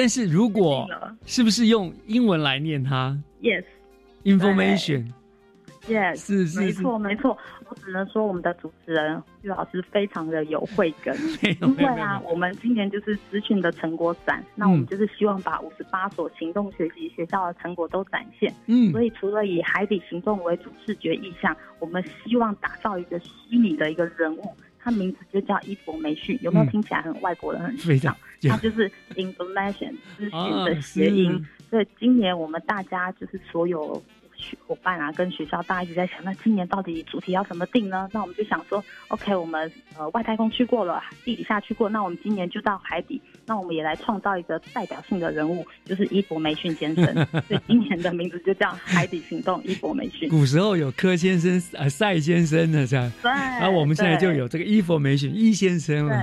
[0.00, 0.88] 但是如果
[1.26, 5.12] 是不是用英文来念它？Yes，information。
[5.86, 7.36] Yes，是是没错没错。
[7.68, 11.14] 我只能说我们的主持人玉老师非常的有慧根，
[11.60, 18.50] 因为啊，我们今年就是资讯的成果展，那我们就是希望把五十八所行动学习学校的成果都展现。
[18.68, 24.56] 嗯，所以除了以海底行动为主视觉意向，我们希望打造一个虚拟的一个人物。
[24.82, 28.14] 他名字就叫伊博梅逊，有没有听起来很外国人很时尚？
[28.48, 31.46] 他就是 information 资讯的谐音。
[31.68, 34.02] 所以今年我们大家就是所有。
[34.66, 38.08] 伙伴啊，跟学校大家一直在想，那今年到底主题要怎么定呢？
[38.12, 47.04] 那我们就想说，OK，我们呃外太空去过了，地底下去过，那我们今年就到海底，那我们也来创造一个代表性的人物，就是伊博梅逊先生。
[47.48, 50.28] 所以今年的名字就叫海底行动伊博梅逊。
[50.28, 56.22] 古时候有柯先生、呃赛先生的这样，对，然后我们现在就有这个伊博梅逊伊先生了。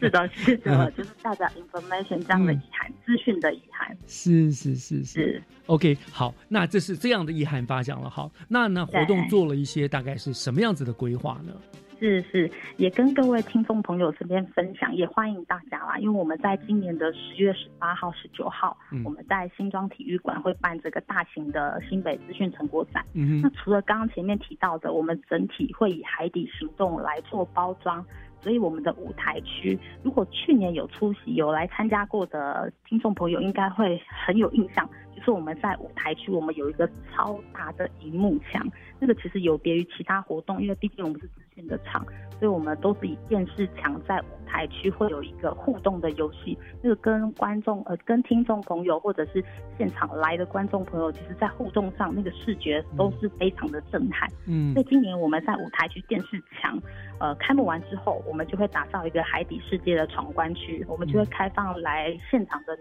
[0.00, 3.96] 是的，是的， 就是代表 information 这样的遗憾，资讯的遗憾。
[4.06, 5.42] 是是是是。
[5.66, 8.10] OK，好，那这是这样的遗憾发奖了。
[8.10, 11.54] 好，那那活动做了一些，大概是什么样子的规划呢？
[11.98, 15.96] 是是，也跟各位听众朋友这边分享，也欢迎大家啦。
[15.98, 23.02] 因为我们在今年的十月十八号、十九号，我们在新庄体育馆会办这个大型的新北资讯成果展。
[23.14, 28.04] 嗯那除了刚刚前面提到的，我们整体会以海底行动来做包装。
[28.46, 34.88] 所以我们的舞台区，如果去年有出席、有来参加过的听众朋友，应该会很有印象。
[35.26, 38.64] 就是我们在舞台区，我们有一个超大的荧幕墙，
[39.00, 42.06] 那个其实有别于其他活动，因为毕竟我们是资讯的场，
[42.38, 49.44] 所以我们都是以电视墙在舞台区会有一个互动的游戏，那个跟观众呃跟听众朋友或者是
[49.76, 54.30] 现场来的观众朋友，其实在互动上那个视觉都是非常的震撼。
[54.46, 56.78] 嗯，所以今年我们在舞台区电视墙，
[57.18, 62.78] 呃开幕完之后，我们就会打造一个海底世界的闯关区，我们就会开放来现场的。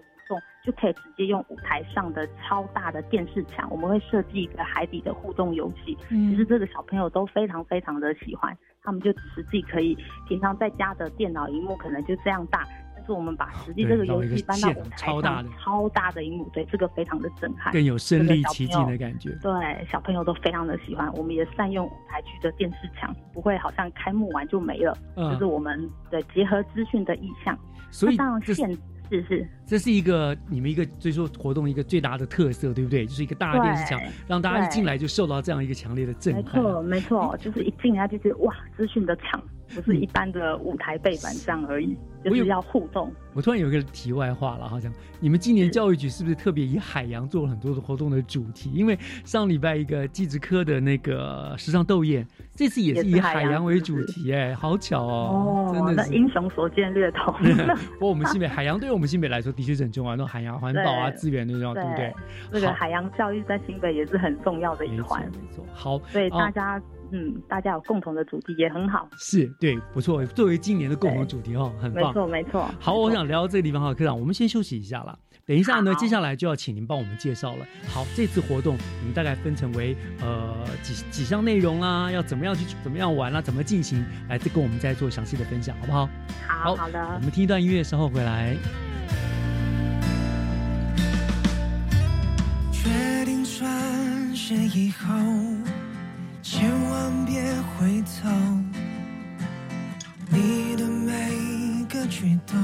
[0.63, 5.95] 就可以直接用舞台上的超大的电视墙，我们会设计一个海底的互动游戏。
[6.09, 9.95] 嗯，其实这个小朋友都非常非常的喜欢，他们就实际可以
[10.27, 12.65] 平常在家的电脑荧幕可能就这样大，
[12.95, 19.29] 但是我们把实际这个游戏搬到舞台上，超大的荧幕，对这个非常的震撼，更有身临其境的感觉。
[19.43, 21.13] 对，小朋友都非常的喜欢。
[21.13, 27.55] 我们也善用舞台区的电视墙，不会好像开幕完就没了，就是我们的结合资讯的意向。
[27.91, 28.17] 所以
[28.53, 28.75] 现
[29.09, 33.05] 是是，这是一个你们一个最说活动一个最大的特色，对不对？
[33.05, 36.43] 就是一个大的电视墙，让大家一进来就受到这样一个强烈的震撼。
[36.43, 39.41] 没错，没错，就是一进来就是哇，资讯的场。
[39.73, 43.11] 不是一般的舞台背板上而已，就是要互动。
[43.33, 48.71] 我突然有一个题外话了，好像你们今年教育局是不是特别以海洋做了很多的活动的主题？
[48.73, 55.71] 因为上礼拜一个技职科的那个时尚斗艳，这次也是以海洋为主题，哎，好巧哦！
[55.73, 57.33] 真的英雄所见略同。
[57.95, 62.13] 不过我们新北海洋对于我们新北来说的确是很重要，那海洋环保啊资源那种，对不对？
[62.51, 65.21] 那个海洋教育在新北也是很重要的一环。
[65.23, 66.81] 没错，好，所以大家。
[67.11, 70.25] 嗯，大家有共同的主题也很好，是对，不错。
[70.25, 72.69] 作为今年的共同主题哦，很棒，没错没错。
[72.79, 75.17] 好，我想聊到这个地方哈，科长，我们先休息一下了。
[75.45, 77.65] 等一下呢，接下来就要请您帮我们介绍了。
[77.87, 82.11] 好，这次活动你们大概分成为呃几几项内容啊？
[82.11, 83.39] 要怎么样去怎么样玩啊？
[83.39, 84.03] 怎么进行？
[84.27, 86.09] 来，再跟我们再做详细的分享，好不好？
[86.47, 86.99] 好好的。
[86.99, 88.57] 我们听一段音乐，稍后回来。
[92.71, 95.74] 确定转身以后。
[96.47, 97.41] 千万别
[97.73, 98.29] 回头，
[100.29, 102.55] 你的每一个举动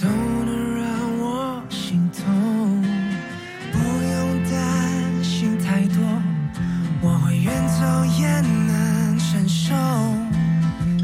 [0.00, 0.86] 都能让
[1.18, 2.80] 我心痛。
[3.72, 6.00] 不用担心太多，
[7.02, 9.74] 我会远走也能承受。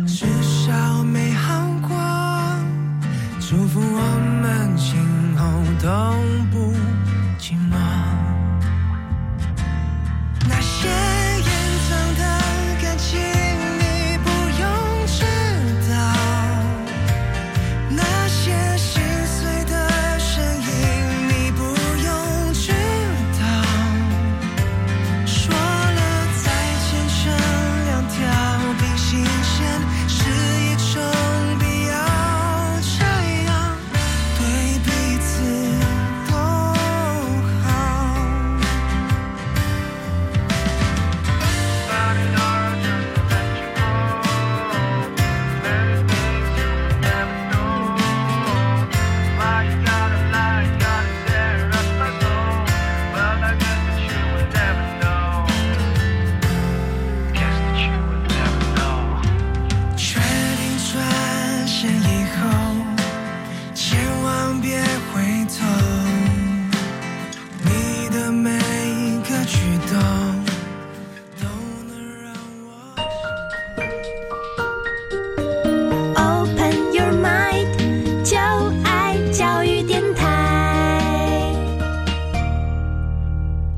[0.07, 1.97] 至少没好过，
[3.41, 4.01] 祝福我
[4.41, 5.43] 们今后
[5.83, 6.15] 都
[6.53, 6.73] 不
[7.41, 7.94] 寂寞。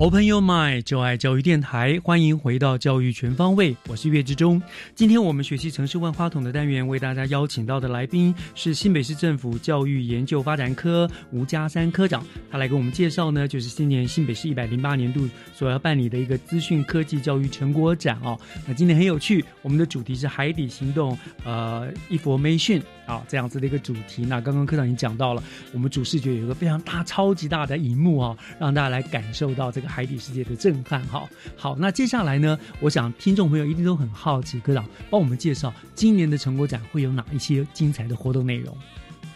[0.06, 4.60] Oh all my 就爱教育电台，欢迎回到教育全方位，我是岳志忠。
[4.94, 18.38] 今天我们学习城市万花筒的单元，为大家邀请到的来宾是新北市政府教育研究发展科吴家山科长，他来给我们介绍呢，就是今年新北市一百零八年度所要办理的一个资讯科技教育成果展哦。
[18.66, 24.24] 那今天很有趣，我们的主题是海底行动，呃，information 啊这样子的一个主题。
[24.24, 29.86] 那刚刚科长已经讲到了，我们主视觉有一个非常大、超级大的荧幕啊，让大家来感受到这个。
[29.96, 32.58] 海底世界的震撼，哈好，那接下来呢？
[32.80, 38.76] 我想听众朋友一定都很好奇，科长帮我们介绍今年的成果展会有哪一些精彩的活动内容？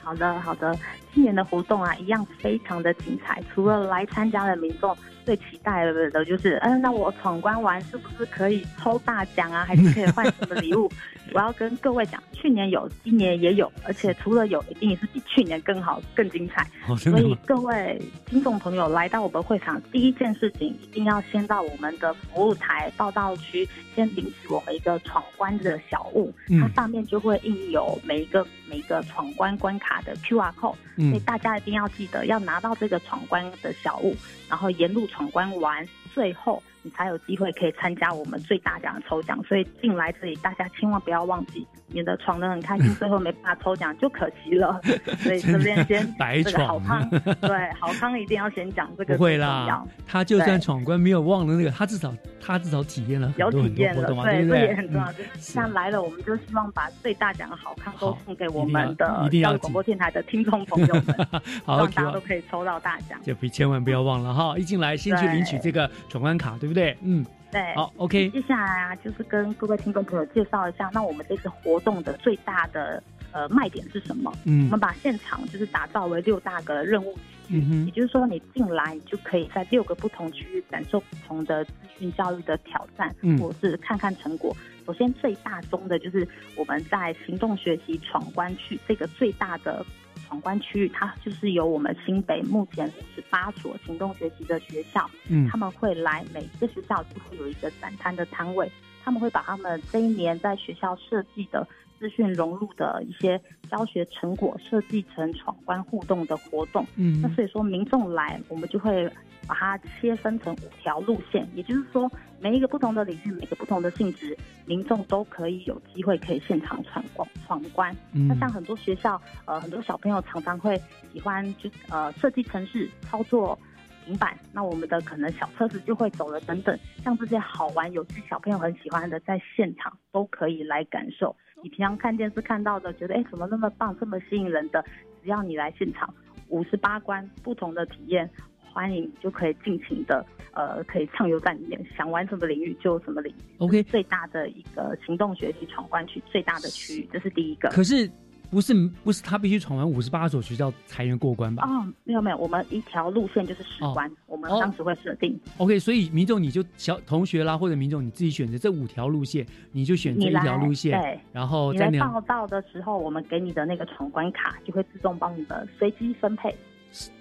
[0.02, 0.76] 好的，好的，
[1.14, 3.42] 今年的活动啊，一样非常的精彩。
[3.52, 9.64] 除了来参加的民众最期待的，就是，嗯，那我闯关完是不是可以抽大奖啊？
[9.64, 10.90] 还是可以换什么礼物？
[11.32, 16.66] 我要跟各位讲，去年有，今年也有，而且除了有，一定是比去年更好、更精彩。
[16.96, 30.74] 所以各位听众朋友来到我们会场，第一件事情一定要先到我们的服务台报道区，先领取我们一个闯关的小物，它上面就会印有每一个每一个闯关关卡的 QR code。
[31.08, 34.14] 所以大家一定要记得要拿到这个闯关的小物，
[34.48, 36.62] 然后沿路闯关完，最后。
[36.82, 44.80] 你才有机会可以参加我们最大奖的抽奖，所以进来这里大家千万不要忘记，免得闯得很开心， 最后没办法抽奖就可惜了。
[45.18, 49.14] 所以这边先 白这个好康，对好康一定要先讲这个。
[49.14, 55.12] 不会啦，他就算闯关没有忘了那个，他至少他至少体验了有体验了，对，这也很重要。
[55.12, 61.04] 就是像来了，我们就希望把最大奖的好康都送给我们的教育广播电台的听众朋友们，
[61.66, 63.20] 好，大家都可以抽到大奖。
[63.22, 66.69] 就千万不要忘了哈，一进来先去领取这个闯关卡，对。
[66.70, 66.96] 对不对？
[67.02, 68.30] 嗯，对，好，OK。
[68.30, 73.02] 接下来啊，就是跟各位听众朋友介绍一下，那我们这次活动的最大的
[73.32, 74.32] 呃卖点是什么？
[74.44, 77.12] 嗯，我们把现场就是打造为六大个任务
[77.48, 84.56] 区，也就是说，你进来你就可以在六个不同区域感受不同的资讯教育的挑战，或是看看成果。
[84.90, 86.26] 首先，最大宗的就是
[86.56, 89.86] 我们在行动学习闯关区这个最大的。
[90.26, 98.70] 闯关区域，它就是由我们新北目前五十八所行动学习的学校，嗯，他们会来每一个学校就会有一个展摊的摊位，
[99.02, 101.66] 他们会把他们这一年在学校设计的
[102.00, 103.40] 资讯融入的一些
[103.70, 109.08] 教学成果设计成闯关互动的活动，嗯，那所以说民众来，我们就会。
[109.48, 117.96] 把它切分成五条路线，也就是说，每一个不同的领域，每个不同的性质，民众都可以有机会可以现场闯关闯关。
[118.12, 120.80] 那像很多学校，呃，很多小朋友常常会
[121.12, 123.58] 喜欢就呃设计城市操作
[124.04, 131.34] 平板，那我们的可能小车子就会走了等等，像这些好玩有趣，小朋友很喜欢的，在现场都可以来感受。
[131.62, 134.84] 你平常看电视看到的，觉得哎怎么那么棒，这么吸引人的，
[135.22, 136.12] 只要你来现场，
[136.48, 138.28] 五十八关不同的体验。
[138.72, 143.56] 欢迎就可以尽情的，呃，可以畅游在里面，想玩什么领域就什么领域。
[143.58, 147.68] OK，最大的一个行动学习闯关区，最大的区域，这是第一个。
[147.70, 148.08] 可是
[148.50, 148.74] 不是
[149.04, 151.64] 不是他必须闯完五十八所学校才能过关吧？
[151.66, 155.38] 哦，没有没有，我们一条路线就是十关，我们当时会设定。
[155.58, 166.54] OK，所以民众你就小同学啦，或者民众你自己选择这五条路线，你就选择一条路线，对，然后你来报道的时候，我们给你的那个闯关卡就会自动帮你们随机分配。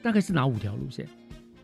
[0.01, 1.05] 大概是哪五条路线？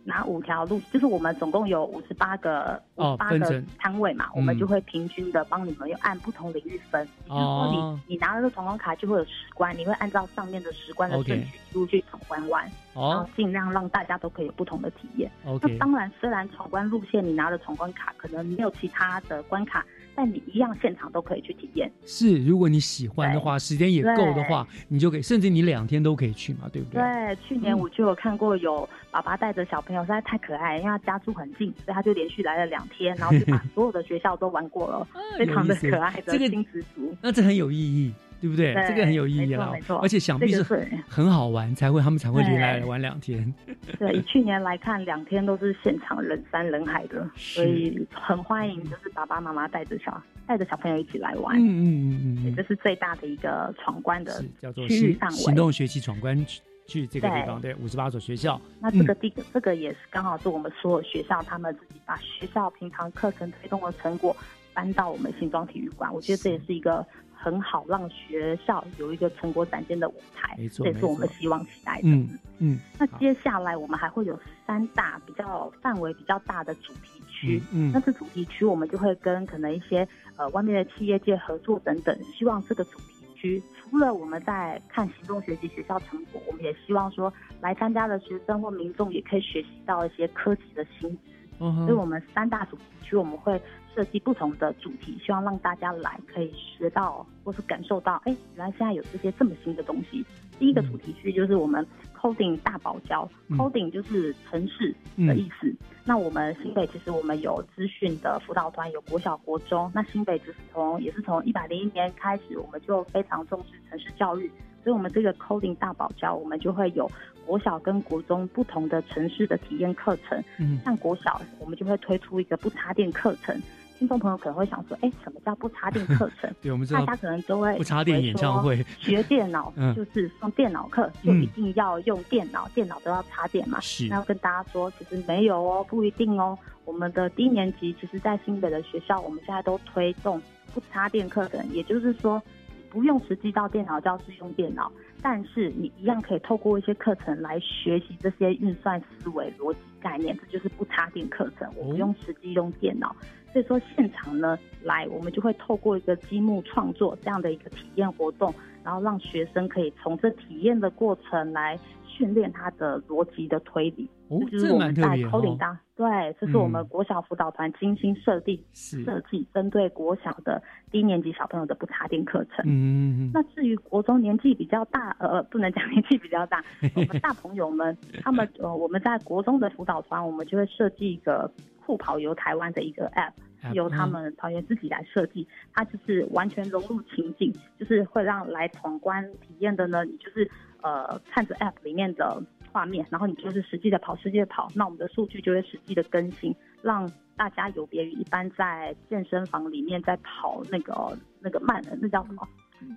[0.07, 7.03] 拿五条路，就是我们总共有五十八个五八个摊位嘛，我们就会平均的帮你们又按不同领域分。
[7.27, 15.29] 就是说你你拿了这闯关卡就会有十关，你会按照上面的十关的顺序一路去闯关完，然后尽量让大家都可以有不同的体验。
[15.43, 19.83] 那当然，虽然闯关路线你拿了闯关卡，可能没有其他的关卡。
[20.15, 21.91] 但你一样现场都可以去体验。
[22.05, 27.01] 是，如果你喜欢的话，时间也够的话，你就可以，甚至你两天都可以去嘛，对不对？
[27.01, 35.07] 对，去年我就有看过有爸爸带着小朋友，实在太可爱，因为他家住很近，所以他就连续来了两天，然后就把 所有的学校都玩过了，
[35.37, 37.15] 非常的可爱的亲子组。
[37.21, 38.13] 那这很有意义。
[38.41, 38.73] 对不对？
[38.87, 40.63] 这个很有意义了，没错，而且想必是
[41.07, 43.53] 很好玩，才会他们才会连来玩两天。
[43.97, 51.57] 对，以去年来看，两天都是现场人山人海的，所以很欢迎，就是爸爸妈妈带着小带着小朋友一起来玩。
[51.57, 56.37] 嗯嗯嗯嗯，这是最大的一个闯关的叫做区域范围，行动学习闯关
[56.85, 58.59] 去这个地方，对，五十八所学校。
[58.79, 64.35] 那这个地这个也是刚好是我们所有学校他们自己把学校平常课程推动的成果
[64.73, 67.05] 搬到我们新庄体育馆，我觉得这也是一个。
[67.45, 72.09] 很好，让学校有一个成果展现的舞台，这也是我们希望期待的。
[72.09, 72.27] 嗯
[72.57, 72.79] 嗯。
[72.97, 74.35] 那接下来我们还会有
[74.65, 77.61] 三大比较范围比较大的主题区。
[77.71, 77.91] 嗯。
[77.93, 87.31] 那这主题区我们就会跟可能一些呃外面的企业界合作等等，希望这个主题区除了我们在看行动学习学校成果，我们也希望说
[87.61, 91.17] 来参加的学生或民众也可以学习到一些科技的新知。
[91.59, 93.61] 所以我们三大主题区我们会
[93.95, 100.25] 设计不同的主题，希望让大家来可以学到或是感受到，哎，原来现在有这些这么新的东西。
[100.59, 101.85] 第一个主题区就是我们
[102.17, 105.73] coding 大堡礁，coding 就是城市的意思。
[106.05, 109.91] 那我们新北其实我们有资讯的辅导团，有国小、国中。
[109.93, 114.49] 那新北就是从也是从一百零一年开始，我们就非常重视城市教育，
[114.83, 117.09] 所以我们这个 coding 大堡礁，我们就会有
[117.45, 120.41] 国小跟国中不同的城市的体验课程。
[120.57, 123.61] 嗯，像国小，我们就会推出一个不插电课程。
[123.97, 126.53] 听众朋友可能会想说，哎，什么叫不插电课程？
[126.61, 133.79] 对，我们知道大家可能都会不插电演唱会，学电脑就是上电脑课，就一定要用电脑，电脑都要插电嘛。
[133.79, 136.57] 是，那要跟大家说，其实没有哦，不一定哦。
[136.83, 140.39] 我们的低年级，其实在新北的学校，我们现在都推动
[140.73, 142.41] 不插电课程，也就是说，
[142.89, 144.91] 不用实际到电脑教室用电脑，
[145.21, 151.67] 但是你一样可以透过一些课程来学习这些运算思维、逻辑概念，这就是不插电课程。
[151.75, 153.15] 我不用实际用电脑。
[153.55, 158.53] 所以说，现场呢来，我们就会透过一个积木创作这样的一个体验活动，
[158.83, 164.09] 然后让学生可以从这体验的过程来训练他的逻辑的推理。
[164.27, 172.65] 哦，就是我们在 coding 当对，这是我们国小辅导团精心设定设计，针对国小的低年级小朋友的不插电课程。
[172.67, 176.61] 嗯，那至于国中年纪比较大，呃，不能讲年纪比较大，
[176.95, 181.49] 我们大朋友们，他们呃，我们在国中的辅导团，我们就会设计一个
[181.85, 183.33] 酷跑游台湾的一个 app。
[183.73, 190.47] 由他们团员自己来设计，它就是完全融入情景，就是会让来闯关体验的呢，你就是
[190.83, 192.39] 呃看着 App 里面的
[192.71, 202.47] 画面，然后你就是实际的跑，实际的跑，那我们的数据就会实际的更新，让大家有别于一般在健身房里面在跑那个那个慢的，那叫什么？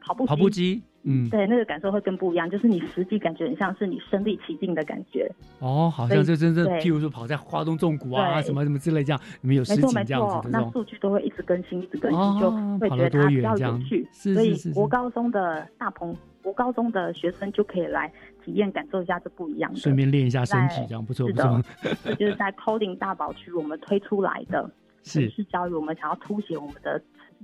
[0.00, 5.30] 跑步跑步机，嗯，对，那个感受会更不一样，就是你实际感觉很像是你身临其境的感觉。
[5.58, 14.06] 哦，好像就真正，譬如说跑在花东纵谷啊，什么什么之类这样，你们有实景这样子的那数据都会一直更新，一直更新，就会觉得它比较有趣。
[14.12, 18.12] 所以国高中的大鹏，国高中的学生就可以来
[18.44, 21.62] 体验感受一下这不一样的，顺便练一下身体，这样不错不错。
[22.04, 24.70] 这就是在 Coding 大宝区我们推出来的
[25.04, 27.00] 城市教育，我们想要凸显我们的。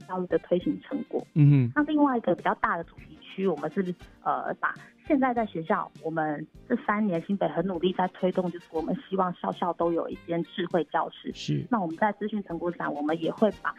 [0.07, 4.75] 教育的推行成果，嗯，那另外一个比较大的主题区，我们是呃把
[5.07, 11.31] 现在在学校，我们这三年新北很努力在推动，就是我们希望校校都有一间智慧教室。
[11.35, 13.75] 是，那我们在资讯成果展，我们也会把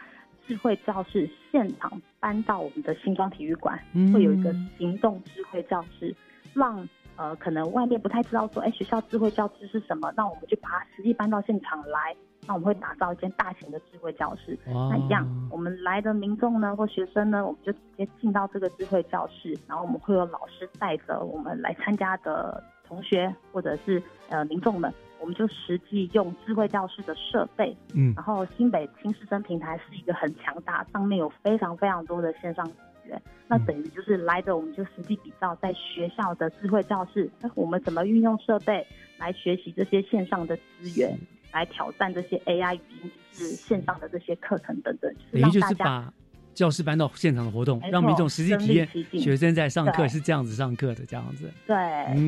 [0.46, 3.78] 智慧教室现场搬到我们的新庄体育馆，
[4.12, 6.14] 会有一个行动智慧教室，
[6.54, 12.14] 让呃可能外面不太知道说，哎，学校智慧教室是什么，那我们就把它实际搬到现场来。
[12.46, 32.72] 那我们会打造一间大型的智慧教室，那一样，我们来的民众呢或学生呢，我们就直接进到这个智慧教室，然后我们会有老师带着我们来参加的同学或者是呃民众们，我们就实际用智慧教室的设备，嗯，然后新北新师生平台是一个很强大，上面有非常非常多的线上资
[33.04, 38.86] 源，那等于就是来的我们就实际比照在学校的智慧教室，那我们怎么运用设备
[39.18, 41.18] 来学习这些线上的资源。
[41.56, 46.12] 来挑战这些 AI 语音，就是线上的这些课程等等，等于就是把
[46.54, 51.50] 教室搬到现场的活动，让民众实际体验学生在上课是这样子上课的这样子。
[51.66, 51.76] 对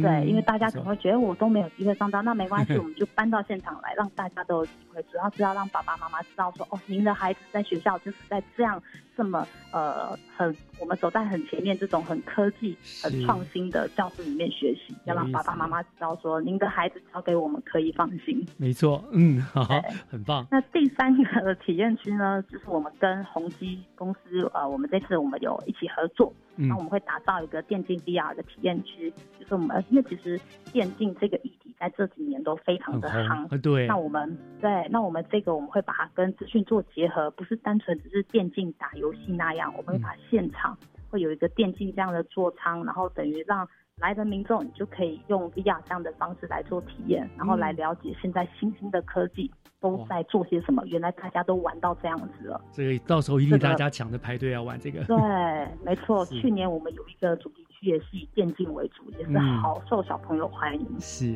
[0.03, 5.03] 对，因为大家可能会觉得我都没有机会上到，那没关系， 我们就搬到现场来，让大家都有机会。
[5.05, 8.83] 主要是要让爸爸妈妈知道说，哦，您的孩子在学校就是在这样
[9.19, 10.57] 这么呃很。
[10.81, 18.47] 我们走在很前面，这种很科技、很创新的教室里面学习，要让爸爸妈妈知道说，您的孩子交给我们可以放心。
[18.57, 19.65] 没错，嗯，好，
[20.09, 20.47] 很棒。
[20.53, 30.41] 那第三个体验区呢，就是我们跟宏基公司，呃，我们这次我们有一起合作，那我们会打造一个电竞 VR 的体验区，就是我们因为其实
[30.73, 33.87] 电竞这个议题在这几年都非常的夯，对。
[33.87, 40.77] 那我们对，那我们这个我们会把它跟资讯做结合，不是单纯只是电竞打游戏那样，我们会把现场。
[41.11, 43.67] 会有一个电竞这样的座舱，然后等于让
[44.01, 50.85] 来的民众，你就可以用 VR 这样的方式来做体验，然后来了解现在新兴的科技都在做些什么。
[50.87, 55.05] 原来大家都玩到这样子了，所以到时候一定大家抢着排队要玩这个。
[55.05, 55.17] 对，
[55.85, 56.25] 没错。
[56.41, 60.87] 去年我们有一个主题区也是以电竞为主，也是好受小朋友欢迎。
[61.01, 61.35] 是，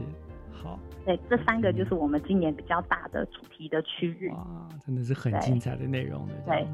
[0.53, 0.79] 好。
[1.05, 4.29] 对，这三个就是我们今年比较大的主题的区域。
[4.29, 6.35] 哇，真的是很精彩的内容的。
[6.47, 6.67] 对。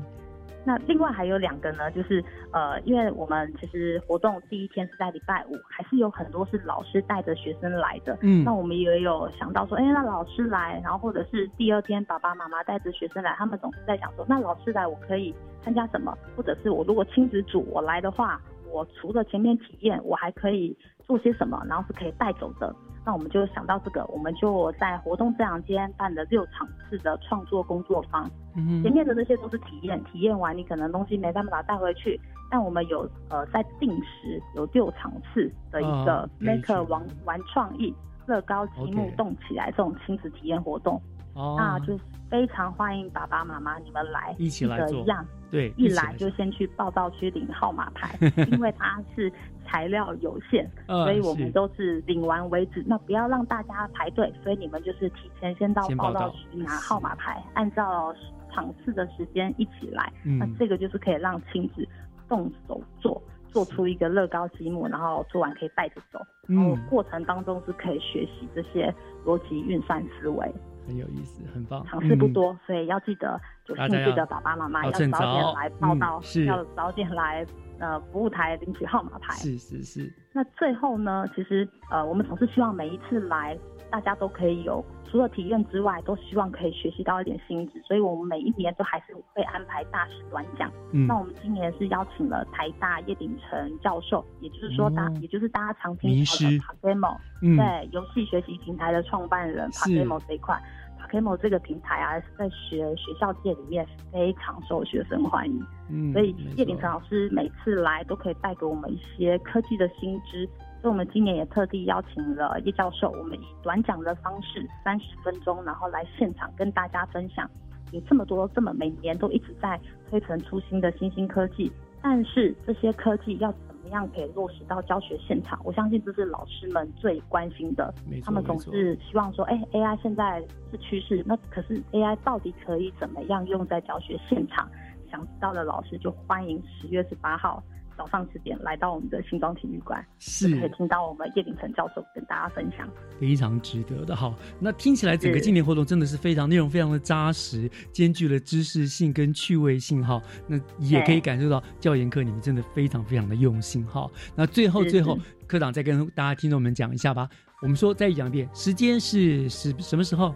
[0.69, 8.19] 那另外还有两个呢，就是呃，因为我们其实活动第一天是在礼拜五，还是有很多是老师带着学生来的。
[8.21, 16.15] 嗯，那我们也有想到说，哎，那老师来，然后或者是第二天爸爸妈妈带着学生来，他们总是在想说，那老师来我可以参加什么？
[16.37, 18.39] 或者是我如果亲子组我来的话，
[18.71, 21.65] 我除了前面体验，我还可以做些什么？
[21.67, 22.77] 然后是可以带走的。
[23.09, 28.31] 那我们就想到这个，我们就在活动这两间办了六场次的创作工作坊。
[28.55, 37.95] 嗯前面的那些都是体验，体验完你可能东西没办法带回去，但我们有呃在定时有六场次的一个 Maker 去玩玩创意
[38.27, 41.01] 乐高积木动起来这种亲子体验活动。
[41.33, 41.99] 哦那就
[42.29, 48.19] 非常欢迎爸爸妈妈你们来，一起来做一样，对一来就先去报道区领号码牌，
[48.53, 49.33] 因为它是
[49.69, 52.83] 材料有限，呃所以我们都是领完为止。
[52.87, 58.15] 那不要让大家排队，所以你们就是提前先到报道区拿号码牌，按照
[58.51, 60.13] 场次的时间一起来。
[60.25, 61.87] 嗯那这个就是可以让亲子
[62.29, 63.23] 动手做。
[63.51, 68.95] 做出一个乐高积木，然后做完可以带着走，然后嗯过程当中是可以学习这些
[69.25, 70.47] 逻辑运算思维。
[70.87, 71.83] 很有意思，很棒。
[71.87, 77.45] 尝试不嗯多，所以要记得有兴趣的爸爸妈妈要要早点来报道，嗯要早点来
[77.79, 79.35] 呃服务台领取号码牌。
[79.35, 83.59] 是是是，那最后呢，其实呃，我们总是希望每一次来，
[83.91, 90.71] 大家都可以有除了体验之外，都希望可以学习到一点新知，所以我们每一年都还是会安排大师短讲。
[90.93, 100.61] 嗯那我们今年是邀请了台大叶鼎成教授，也就是说大，哦也就是大家常听名到的 Pakemo，、嗯对游戏学习平台的创办人 Pakemo 这一块。
[101.09, 105.67] Pakemo 这个平台啊，在学学校界里面非常受学生欢迎。
[105.89, 110.49] 嗯所以叶秉成老师每次来都可以带给我们一些科技的新知。
[110.81, 117.51] 所以我们今年也特地邀请了叶教授，我们以短讲的方式，三十分钟，然后来现场跟大家分享。
[117.91, 125.59] 有这么多，这么每年都一直在推陈出新的新兴科技，但是这些科技要怎么样可以落实到教学现场？
[125.65, 134.69] 我相信这是老师们最关心的他们总是希望说，哎，AI 现在是趋势，那可是 AI 到底可以怎么样用在教学现场？
[135.11, 137.63] 想知道的老师就欢迎十月十八号
[137.99, 142.89] 早上十点来到我们的新庄体育馆，是就可以听到我们叶秉成教授跟大家分享。
[143.19, 144.15] 非常值得的。
[144.15, 150.23] 好，那听起来整个是今年活动真的是非常内容非常的扎实，兼具了知识性跟趣味性哈。
[150.47, 154.09] 那也可以感受到教研课你们真的非常非常的用心哈。
[154.37, 155.19] 那最后最后，
[155.49, 157.29] 科长再跟大家听众们讲一下吧。
[157.61, 160.33] 我们说再讲一遍，时间是是什么时候？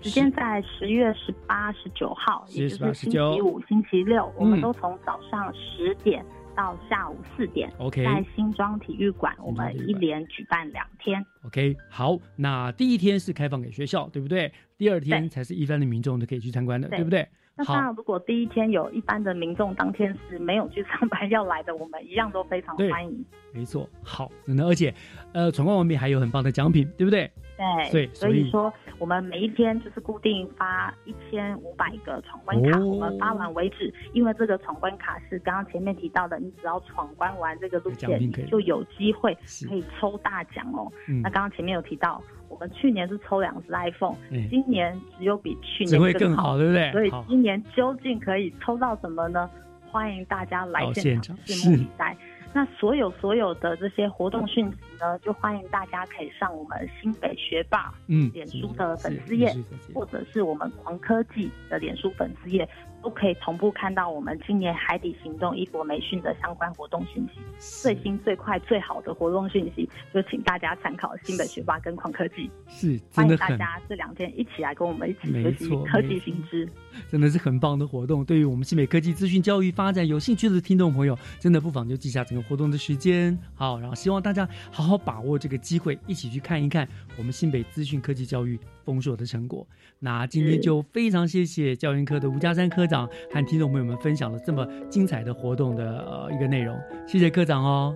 [0.00, 6.24] 时间在十月十八、十九号，10也就是星18期五、星期六，我们嗯都从早上十点
[6.58, 11.24] 到下午四点 OK 在新庄体育馆，我们一连举办两天。
[11.46, 14.52] OK，好，那第一天是开放给学校，对不对？
[14.76, 17.24] 第二天才是一般的民众都可以去参观的，对不对？
[17.54, 23.24] 那当然，如果第一天有一般的民众当天是没有去上班要来的，我们一样都非常欢迎。
[23.52, 24.92] 没错，好，真的，而且，
[25.32, 27.30] 呃，闯关完毕还有很棒的奖品，对不对？
[27.58, 33.92] 对，对所以说我们每一天就是固定发一千五百个闯关卡，哦我们发完为止。
[34.12, 39.36] 因为这个闯关卡是刚刚前面提到的，你只要闯关完这个路线，就有机会
[39.68, 40.90] 可以抽大奖哦。
[41.08, 46.92] 嗯那刚刚前面有提到，我们去年是抽两只 iPhone，、嗯今年只有比去年更好，对不对？
[46.92, 49.50] 所以，今年究竟可以抽到什么呢？
[49.90, 52.16] 欢迎大家来到现现场场拭目是以待。
[52.52, 59.54] 那所有所有的这些活动讯息呢，就欢迎大家可以上我们新北学霸嗯脸书的粉丝页
[59.94, 62.68] 或者是我们狂科技的脸书粉丝页，
[63.02, 67.40] 都可以同步看到我们今年海底行动一国美训的相关活动讯息。
[67.58, 72.50] 最新、最快、最好的活动讯息，就请大家参考新北学霸跟狂科技。
[72.68, 76.68] 是欢迎，大家这两天一起来跟我们一起学习科技新知。
[77.08, 78.24] 真的是很棒的活动。
[78.24, 83.36] 对于我们新北科技资讯教育发展有兴趣的听众朋友，真的不妨就记下整个活动的时间。
[83.54, 89.66] 好，然后希望大家好好把握这个机会，一起去看一看我们新北资讯科技教育丰硕的成果。
[89.98, 96.76] 那今天就非常谢谢教研科的吴家山科长和听众朋友们分享了这么精彩的活动的呃一个内容，
[97.06, 97.94] 谢谢科长哦。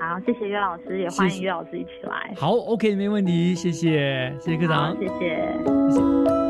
[0.00, 2.34] 好，谢谢岳老师，也欢迎岳老师一起来。
[2.36, 5.14] 好，OK，没问题，谢谢，谢谢科长，谢谢。
[5.90, 6.43] 谢谢。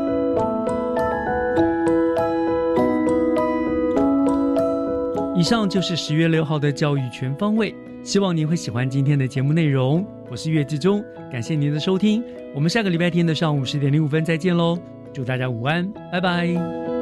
[5.37, 10.05] 以上就是十月六号的教育全方位，希望您会喜欢今天的节目内容。
[10.29, 12.23] 我是岳志忠，感谢您的收听，
[12.53, 14.79] 我们下个礼拜天的上午十点零五分再见喽，
[15.13, 16.94] 祝大家午安，拜拜。